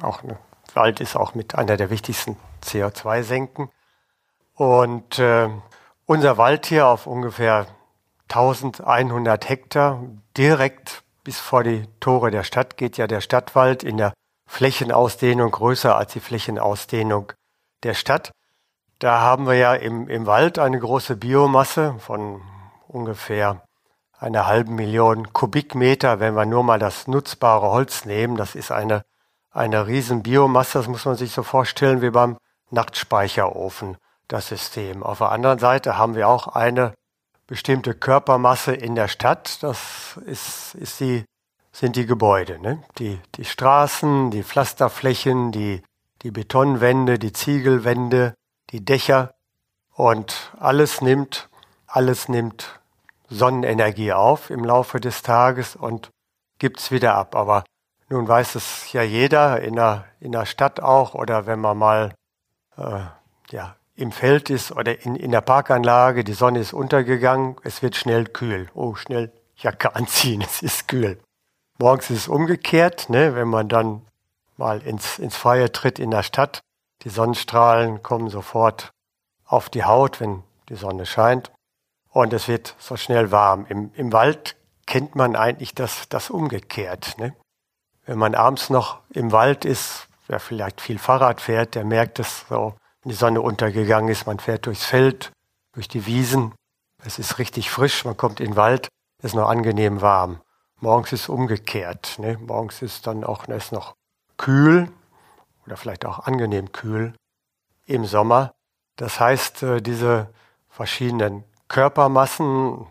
Auch 0.00 0.24
eine, 0.24 0.38
Wald 0.72 1.00
ist 1.00 1.14
auch 1.14 1.34
mit 1.34 1.54
einer 1.54 1.76
der 1.76 1.90
wichtigsten 1.90 2.36
CO2-Senken. 2.62 3.68
Und 4.54 5.18
äh, 5.18 5.50
unser 6.06 6.38
Wald 6.38 6.66
hier 6.66 6.86
auf 6.86 7.06
ungefähr 7.06 7.66
1100 8.28 9.48
Hektar 9.48 10.02
direkt 10.36 11.04
bis 11.22 11.38
vor 11.38 11.62
die 11.62 11.86
Tore 12.00 12.30
der 12.30 12.42
Stadt 12.42 12.76
geht 12.76 12.96
ja 12.96 13.06
der 13.06 13.20
Stadtwald 13.20 13.82
in 13.82 13.98
der 13.98 14.12
Flächenausdehnung 14.54 15.50
größer 15.50 15.96
als 15.96 16.12
die 16.12 16.20
Flächenausdehnung 16.20 17.32
der 17.82 17.94
Stadt. 17.94 18.30
Da 19.00 19.20
haben 19.20 19.48
wir 19.48 19.54
ja 19.54 19.74
im, 19.74 20.08
im 20.08 20.26
Wald 20.26 20.60
eine 20.60 20.78
große 20.78 21.16
Biomasse 21.16 21.96
von 21.98 22.40
ungefähr 22.86 23.62
einer 24.16 24.46
halben 24.46 24.76
Million 24.76 25.32
Kubikmeter, 25.32 26.20
wenn 26.20 26.36
wir 26.36 26.46
nur 26.46 26.62
mal 26.62 26.78
das 26.78 27.08
nutzbare 27.08 27.68
Holz 27.68 28.04
nehmen. 28.04 28.36
Das 28.36 28.54
ist 28.54 28.70
eine, 28.70 29.02
eine 29.50 29.88
riesen 29.88 30.22
Biomasse, 30.22 30.78
das 30.78 30.86
muss 30.86 31.04
man 31.04 31.16
sich 31.16 31.32
so 31.32 31.42
vorstellen 31.42 32.00
wie 32.00 32.10
beim 32.10 32.38
Nachtspeicherofen, 32.70 33.96
das 34.28 34.46
System. 34.46 35.02
Auf 35.02 35.18
der 35.18 35.32
anderen 35.32 35.58
Seite 35.58 35.98
haben 35.98 36.14
wir 36.14 36.28
auch 36.28 36.46
eine 36.46 36.94
bestimmte 37.48 37.92
Körpermasse 37.92 38.72
in 38.72 38.94
der 38.94 39.08
Stadt. 39.08 39.64
Das 39.64 40.16
ist, 40.24 40.76
ist 40.76 41.00
die, 41.00 41.24
sind 41.74 41.96
die 41.96 42.06
Gebäude, 42.06 42.60
ne? 42.60 42.82
die, 42.98 43.20
die 43.34 43.44
Straßen, 43.44 44.30
die 44.30 44.44
Pflasterflächen, 44.44 45.50
die, 45.50 45.82
die 46.22 46.30
Betonwände, 46.30 47.18
die 47.18 47.32
Ziegelwände, 47.32 48.34
die 48.70 48.84
Dächer 48.84 49.34
und 49.92 50.52
alles 50.56 51.00
nimmt, 51.00 51.48
alles 51.88 52.28
nimmt 52.28 52.80
Sonnenenergie 53.28 54.12
auf 54.12 54.50
im 54.50 54.64
Laufe 54.64 55.00
des 55.00 55.22
Tages 55.22 55.74
und 55.74 56.10
gibt's 56.60 56.92
wieder 56.92 57.16
ab. 57.16 57.34
Aber 57.34 57.64
nun 58.08 58.28
weiß 58.28 58.54
es 58.54 58.92
ja 58.92 59.02
jeder 59.02 59.60
in 59.60 59.74
der, 59.74 60.04
in 60.20 60.30
der 60.30 60.46
Stadt 60.46 60.78
auch 60.78 61.14
oder 61.14 61.46
wenn 61.46 61.58
man 61.58 61.76
mal 61.76 62.14
äh, 62.76 63.00
ja, 63.50 63.74
im 63.96 64.12
Feld 64.12 64.48
ist 64.48 64.70
oder 64.70 65.04
in, 65.04 65.16
in 65.16 65.32
der 65.32 65.40
Parkanlage, 65.40 66.22
die 66.22 66.34
Sonne 66.34 66.60
ist 66.60 66.72
untergegangen, 66.72 67.56
es 67.64 67.82
wird 67.82 67.96
schnell 67.96 68.26
kühl. 68.26 68.68
Oh, 68.74 68.94
schnell 68.94 69.32
Jacke 69.56 69.96
anziehen, 69.96 70.40
es 70.46 70.62
ist 70.62 70.86
kühl. 70.86 71.18
Morgens 71.78 72.10
ist 72.10 72.18
es 72.18 72.28
umgekehrt, 72.28 73.10
ne, 73.10 73.34
wenn 73.34 73.48
man 73.48 73.68
dann 73.68 74.02
mal 74.56 74.80
ins, 74.82 75.18
ins 75.18 75.36
Freie 75.36 75.72
tritt 75.72 75.98
in 75.98 76.10
der 76.10 76.22
Stadt. 76.22 76.60
Die 77.02 77.08
Sonnenstrahlen 77.08 78.02
kommen 78.02 78.30
sofort 78.30 78.92
auf 79.44 79.68
die 79.68 79.84
Haut, 79.84 80.20
wenn 80.20 80.42
die 80.68 80.76
Sonne 80.76 81.04
scheint. 81.04 81.50
Und 82.10 82.32
es 82.32 82.46
wird 82.46 82.76
so 82.78 82.96
schnell 82.96 83.32
warm. 83.32 83.66
Im, 83.68 83.90
im 83.94 84.12
Wald 84.12 84.56
kennt 84.86 85.16
man 85.16 85.34
eigentlich 85.34 85.74
das, 85.74 86.08
das 86.08 86.30
umgekehrt. 86.30 87.18
Ne? 87.18 87.34
Wenn 88.06 88.18
man 88.18 88.34
abends 88.34 88.70
noch 88.70 89.00
im 89.10 89.32
Wald 89.32 89.64
ist, 89.64 90.06
wer 90.28 90.38
vielleicht 90.38 90.80
viel 90.80 90.98
Fahrrad 90.98 91.40
fährt, 91.40 91.74
der 91.74 91.84
merkt 91.84 92.20
es 92.20 92.44
so, 92.48 92.74
wenn 93.02 93.10
die 93.10 93.16
Sonne 93.16 93.40
untergegangen 93.40 94.10
ist, 94.10 94.26
man 94.26 94.38
fährt 94.38 94.66
durchs 94.66 94.84
Feld, 94.84 95.32
durch 95.72 95.88
die 95.88 96.06
Wiesen, 96.06 96.54
es 97.04 97.18
ist 97.18 97.38
richtig 97.38 97.70
frisch, 97.70 98.04
man 98.04 98.16
kommt 98.16 98.40
in 98.40 98.52
den 98.52 98.56
Wald, 98.56 98.88
es 99.18 99.30
ist 99.30 99.34
noch 99.34 99.48
angenehm 99.48 100.00
warm. 100.00 100.40
Morgens 100.84 101.14
ist 101.14 101.30
umgekehrt. 101.30 102.18
Ne? 102.18 102.36
Morgens 102.46 102.82
ist 102.82 103.06
dann 103.06 103.24
auch 103.24 103.48
es 103.48 103.72
noch 103.72 103.94
kühl 104.36 104.92
oder 105.64 105.78
vielleicht 105.78 106.04
auch 106.04 106.18
angenehm 106.18 106.72
kühl 106.72 107.14
im 107.86 108.04
Sommer. 108.04 108.52
Das 108.96 109.18
heißt, 109.18 109.62
äh, 109.62 109.80
diese 109.80 110.28
verschiedenen 110.68 111.42
Körpermassen 111.68 112.86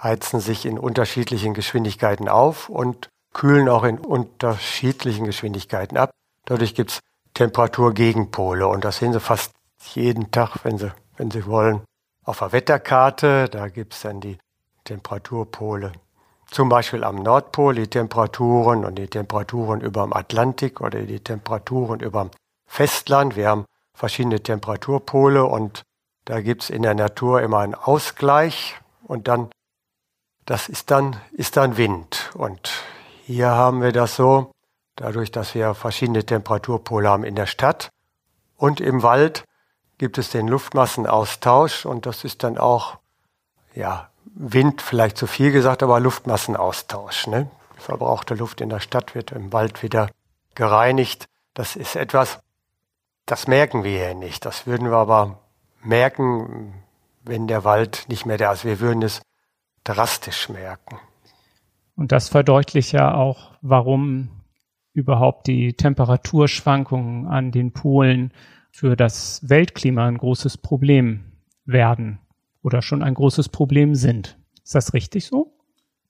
heizen 0.00 0.38
sich 0.38 0.64
in 0.64 0.78
unterschiedlichen 0.78 1.54
Geschwindigkeiten 1.54 2.28
auf 2.28 2.68
und 2.68 3.08
kühlen 3.34 3.68
auch 3.68 3.82
in 3.82 3.98
unterschiedlichen 3.98 5.24
Geschwindigkeiten 5.24 5.98
ab. 5.98 6.12
Dadurch 6.44 6.76
gibt 6.76 6.92
es 6.92 7.00
Temperaturgegenpole 7.34 8.68
und 8.68 8.84
das 8.84 8.98
sehen 8.98 9.12
Sie 9.12 9.18
fast 9.18 9.50
jeden 9.92 10.30
Tag, 10.30 10.58
wenn 10.62 10.78
Sie, 10.78 10.92
wenn 11.16 11.32
Sie 11.32 11.46
wollen, 11.46 11.82
auf 12.22 12.38
der 12.38 12.52
Wetterkarte. 12.52 13.48
Da 13.48 13.66
gibt 13.66 13.94
es 13.94 14.02
dann 14.02 14.20
die 14.20 14.38
Temperaturpole. 14.84 15.90
Zum 16.50 16.68
Beispiel 16.68 17.04
am 17.04 17.16
Nordpol 17.16 17.74
die 17.74 17.88
Temperaturen 17.88 18.84
und 18.84 18.96
die 18.96 19.08
Temperaturen 19.08 19.80
über 19.80 20.02
dem 20.02 20.12
Atlantik 20.12 20.80
oder 20.80 21.02
die 21.02 21.20
Temperaturen 21.20 22.00
über 22.00 22.24
dem 22.24 22.30
Festland. 22.66 23.36
Wir 23.36 23.48
haben 23.48 23.64
verschiedene 23.94 24.42
Temperaturpole 24.42 25.44
und 25.44 25.82
da 26.24 26.40
gibt 26.40 26.62
es 26.62 26.70
in 26.70 26.82
der 26.82 26.94
Natur 26.94 27.42
immer 27.42 27.58
einen 27.58 27.74
Ausgleich 27.74 28.76
und 29.02 29.28
dann, 29.28 29.50
das 30.46 30.68
ist 30.68 30.90
dann, 30.90 31.16
ist 31.32 31.56
dann 31.56 31.76
Wind. 31.76 32.30
Und 32.34 32.70
hier 33.24 33.48
haben 33.48 33.82
wir 33.82 33.92
das 33.92 34.16
so, 34.16 34.52
dadurch, 34.96 35.30
dass 35.30 35.54
wir 35.54 35.74
verschiedene 35.74 36.24
Temperaturpole 36.24 37.08
haben 37.08 37.24
in 37.24 37.34
der 37.34 37.46
Stadt 37.46 37.90
und 38.56 38.80
im 38.80 39.02
Wald 39.02 39.44
gibt 39.98 40.16
es 40.16 40.30
den 40.30 40.48
Luftmassenaustausch 40.48 41.84
und 41.84 42.06
das 42.06 42.24
ist 42.24 42.44
dann 42.44 42.56
auch, 42.56 42.98
ja, 43.74 44.10
Wind 44.40 44.82
vielleicht 44.82 45.18
zu 45.18 45.26
viel 45.26 45.50
gesagt, 45.50 45.82
aber 45.82 45.98
Luftmassenaustausch. 45.98 47.26
Ne? 47.26 47.50
Verbrauchte 47.76 48.34
Luft 48.34 48.60
in 48.60 48.68
der 48.68 48.78
Stadt 48.78 49.14
wird 49.16 49.32
im 49.32 49.52
Wald 49.52 49.82
wieder 49.82 50.10
gereinigt. 50.54 51.28
Das 51.54 51.74
ist 51.74 51.96
etwas, 51.96 52.38
das 53.26 53.48
merken 53.48 53.82
wir 53.82 53.98
hier 53.98 54.14
nicht. 54.14 54.46
Das 54.46 54.66
würden 54.66 54.90
wir 54.90 54.96
aber 54.96 55.40
merken, 55.82 56.84
wenn 57.24 57.48
der 57.48 57.64
Wald 57.64 58.06
nicht 58.08 58.26
mehr 58.26 58.38
da 58.38 58.52
ist. 58.52 58.64
Wir 58.64 58.78
würden 58.78 59.02
es 59.02 59.22
drastisch 59.82 60.48
merken. 60.48 60.98
Und 61.96 62.12
das 62.12 62.28
verdeutlicht 62.28 62.92
ja 62.92 63.14
auch, 63.14 63.56
warum 63.60 64.30
überhaupt 64.92 65.48
die 65.48 65.72
Temperaturschwankungen 65.74 67.26
an 67.26 67.50
den 67.50 67.72
Polen 67.72 68.32
für 68.70 68.94
das 68.94 69.40
Weltklima 69.48 70.06
ein 70.06 70.18
großes 70.18 70.58
Problem 70.58 71.32
werden 71.64 72.20
oder 72.62 72.82
schon 72.82 73.02
ein 73.02 73.14
großes 73.14 73.48
Problem 73.48 73.94
sind. 73.94 74.38
Ist 74.64 74.74
das 74.74 74.92
richtig 74.92 75.26
so? 75.26 75.54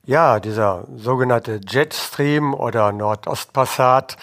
Ja, 0.05 0.41
dieser 0.41 0.87
sogenannte 0.97 1.61
Jetstream 1.69 2.55
oder 2.55 2.93
Nordostpassat, 2.93 4.17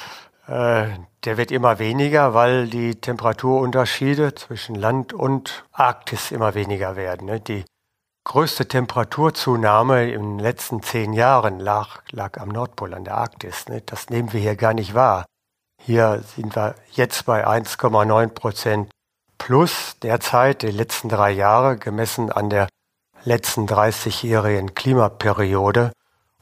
äh, 0.47 0.87
der 1.25 1.37
wird 1.37 1.51
immer 1.51 1.79
weniger, 1.79 2.33
weil 2.33 2.67
die 2.67 2.95
Temperaturunterschiede 2.95 4.35
zwischen 4.35 4.75
Land 4.75 5.13
und 5.13 5.65
Arktis 5.71 6.31
immer 6.31 6.53
weniger 6.55 6.95
werden. 6.95 7.27
Ne? 7.27 7.39
Die 7.39 7.65
größte 8.23 8.67
Temperaturzunahme 8.67 10.11
in 10.11 10.37
den 10.37 10.39
letzten 10.39 10.81
zehn 10.81 11.13
Jahren 11.13 11.59
lag, 11.59 12.01
lag 12.11 12.39
am 12.39 12.49
Nordpol, 12.49 12.93
an 12.93 13.05
der 13.05 13.17
Arktis. 13.17 13.67
Ne? 13.67 13.81
Das 13.85 14.09
nehmen 14.09 14.33
wir 14.33 14.39
hier 14.39 14.55
gar 14.55 14.73
nicht 14.73 14.93
wahr. 14.93 15.25
Hier 15.81 16.23
sind 16.35 16.55
wir 16.55 16.75
jetzt 16.91 17.25
bei 17.25 17.47
1,9 17.47 18.29
Prozent 18.29 18.89
plus 19.37 19.97
derzeit 20.01 20.61
die 20.61 20.71
letzten 20.71 21.09
drei 21.09 21.31
Jahre 21.31 21.77
gemessen 21.77 22.31
an 22.31 22.49
der 22.49 22.67
letzten 23.23 23.67
30-jährigen 23.67 24.75
Klimaperiode. 24.75 25.91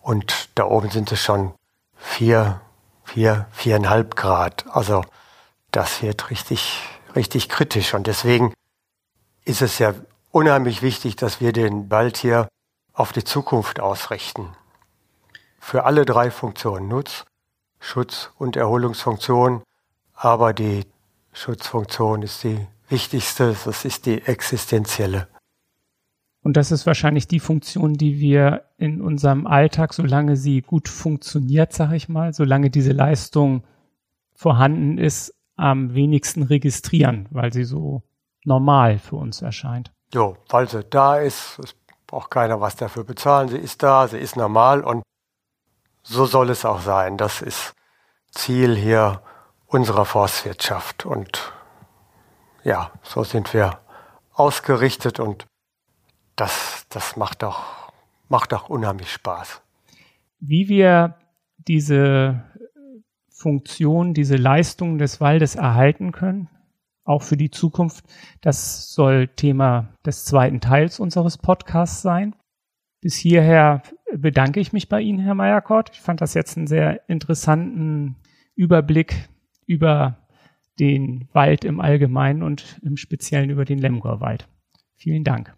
Und 0.02 0.50
da 0.56 0.66
oben 0.66 0.90
sind 0.90 1.12
es 1.12 1.22
schon 1.22 1.54
vier, 1.96 2.62
vier, 3.06 3.48
viereinhalb 3.52 4.16
Grad. 4.16 4.66
Also 4.70 5.04
das 5.72 6.02
wird 6.02 6.30
richtig, 6.30 6.82
richtig 7.16 7.50
kritisch. 7.50 7.94
Und 7.94 8.08
deswegen 8.08 8.54
ist 9.46 9.62
es 9.62 9.80
ja 9.80 9.94
unheimlich 10.32 10.82
wichtig, 10.82 11.16
dass 11.16 11.42
wir 11.42 11.54
den 11.54 11.90
Wald 11.90 12.18
hier 12.18 12.48
auf 12.94 13.12
die 13.12 13.24
Zukunft 13.24 13.80
ausrichten. 13.80 14.56
Für 15.60 15.86
alle 15.86 16.06
drei 16.06 16.30
Funktionen, 16.32 16.88
Nutz, 16.88 17.26
Schutz 17.80 18.30
und 18.38 18.56
Erholungsfunktion. 18.56 19.64
Aber 20.14 20.54
die 20.54 20.86
Schutzfunktion 21.34 22.22
ist 22.22 22.44
die 22.44 22.68
wichtigste, 22.94 23.56
das 23.66 23.84
ist 23.84 24.06
die 24.06 24.22
existenzielle. 24.22 25.28
Und 26.44 26.58
das 26.58 26.72
ist 26.72 26.86
wahrscheinlich 26.86 27.28
die 27.28 27.40
Funktion, 27.40 27.94
die 27.96 28.20
wir 28.20 28.66
in 28.78 29.02
unserem 29.02 29.48
Alltag, 29.48 29.94
solange 29.94 30.36
sie 30.36 30.62
gut 30.62 30.88
funktioniert, 30.88 31.74
sage 31.74 31.96
ich 31.96 32.08
mal, 32.08 32.34
solange 32.34 32.70
diese 32.70 32.92
Leistung 32.92 33.64
vorhanden 34.36 34.98
ist, 34.98 35.34
am 35.56 35.94
wenigsten 35.94 36.44
registrieren, 36.44 37.28
weil 37.32 37.54
sie 37.54 37.64
so 37.64 38.04
normal 38.44 39.00
für 39.00 39.16
uns 39.16 39.42
erscheint. 39.42 39.92
Jo, 40.14 40.38
weil 40.50 40.68
sie 40.70 40.84
da 40.84 41.18
ist, 41.18 41.60
es 41.60 41.76
braucht 42.08 42.32
keiner 42.32 42.60
was 42.60 42.76
dafür 42.76 43.04
bezahlen. 43.04 43.50
Sie 43.50 43.58
ist 43.58 43.82
da, 43.82 44.08
sie 44.08 44.18
ist 44.18 44.36
normal 44.36 44.82
und 44.84 45.04
so 46.04 46.26
soll 46.26 46.50
es 46.50 46.66
auch 46.66 46.82
sein. 46.82 47.18
Das 47.18 47.42
ist 47.42 47.74
Ziel 48.32 48.76
hier 48.76 49.22
unserer 49.68 50.06
Forstwirtschaft 50.06 51.06
und 51.06 51.54
ja, 52.64 52.92
so 53.04 53.24
sind 53.24 53.54
wir 53.54 53.80
ausgerichtet 54.34 55.20
und 55.20 55.46
das, 56.36 56.86
das 56.90 57.16
macht 57.16 57.44
auch, 57.44 57.92
macht 58.30 58.54
auch 58.54 58.70
unheimlich 58.70 59.12
Spaß. 59.12 59.62
Wie 60.40 60.68
wir 60.68 61.16
diese 61.58 62.44
Funktion, 63.30 64.14
diese 64.14 64.36
Leistung 64.36 64.98
des 64.98 65.22
Waldes 65.22 65.56
erhalten 65.56 66.12
können, 66.12 66.50
auch 67.06 67.22
für 67.22 67.38
die 67.38 67.52
Zukunft, 67.52 68.06
das 68.42 68.92
soll 68.94 69.28
Thema 69.28 69.94
des 70.06 70.26
zweiten 70.26 70.62
Teils 70.62 71.00
unseres 71.00 71.38
Podcasts 71.38 72.02
sein. 72.02 72.36
Bis 73.02 73.16
hierher 73.16 73.84
bedanke 74.16 74.60
ich 74.62 74.72
mich 74.72 74.88
bei 74.88 75.02
Ihnen, 75.02 75.20
Herr 75.20 75.36
Meyerkort. 75.36 75.92
Ich 75.94 76.02
fand 76.02 76.22
das 76.22 76.34
jetzt 76.34 76.58
einen 76.58 76.68
sehr 76.68 77.08
interessanten 77.10 78.16
Überblick 78.56 79.28
über 79.66 80.23
den 80.80 81.28
Wald 81.34 81.66
im 81.66 81.80
Allgemeinen 81.80 82.44
und 82.44 82.80
im 82.82 82.98
Speziellen 82.98 83.50
über 83.50 83.66
den 83.66 83.80
Lemgorwald. 83.80 84.48
Vielen 84.96 85.24
Dank. 85.24 85.54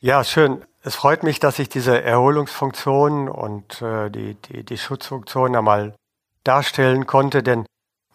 Ja, 0.00 0.24
schön. 0.24 0.62
Es 0.82 0.94
freut 0.94 1.22
mich, 1.22 1.40
dass 1.40 1.58
ich 1.58 1.68
diese 1.68 2.02
Erholungsfunktion 2.02 3.28
und 3.28 3.82
äh, 3.82 4.10
die, 4.10 4.34
die, 4.34 4.64
die 4.64 4.78
Schutzfunktion 4.78 5.54
einmal 5.54 5.94
darstellen 6.42 7.06
konnte, 7.06 7.42
denn 7.42 7.66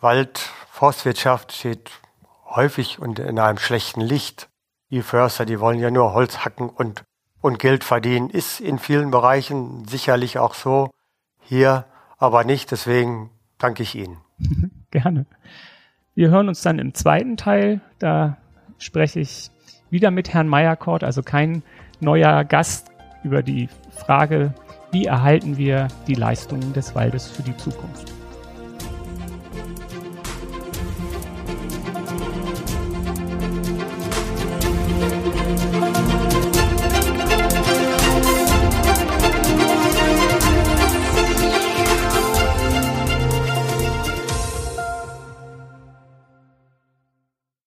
Wald, 0.02 0.40
Forstwirtschaft 0.72 1.52
steht 1.52 1.92
häufig 2.46 3.00
und 3.00 3.20
in 3.20 3.40
einem 3.40 3.58
schlechten 3.58 4.02
Licht. 4.02 4.50
Die 4.90 5.02
Förster, 5.02 5.46
die 5.46 5.60
wollen 5.60 5.80
ja 5.80 5.92
nur 5.92 6.14
Holz 6.14 6.40
hacken 6.40 6.70
und, 6.70 7.04
und 7.42 7.60
Geld 7.60 7.84
verdienen. 7.84 8.30
Ist 8.30 8.60
in 8.60 8.80
vielen 8.80 9.12
Bereichen 9.12 9.86
sicherlich 9.88 10.38
auch 10.40 10.54
so. 10.54 10.92
Hier 11.42 11.86
aber 12.18 12.44
nicht. 12.44 12.72
Deswegen 12.72 13.30
danke 13.58 13.84
ich 13.84 13.96
Ihnen. 13.96 14.18
Gerne. 14.92 15.26
Wir 16.16 16.30
hören 16.30 16.48
uns 16.48 16.62
dann 16.62 16.80
im 16.80 16.94
zweiten 16.94 17.36
Teil. 17.36 17.82
Da 18.00 18.38
spreche 18.78 19.20
ich 19.20 19.52
wieder 19.90 20.12
mit 20.12 20.34
Herrn 20.34 20.48
Meyerkort, 20.48 21.04
also 21.04 21.22
kein 21.22 21.62
neuer 22.00 22.46
Gast, 22.46 22.90
über 23.26 23.44
die 23.44 23.68
Frage, 23.92 24.54
wie 24.92 25.06
erhalten 25.06 25.58
wir 25.58 25.90
die 26.08 26.14
Leistungen 26.14 26.72
des 26.72 26.96
Waldes 26.96 27.30
für 27.30 27.44
die 27.44 27.58
Zukunft. 27.58 28.15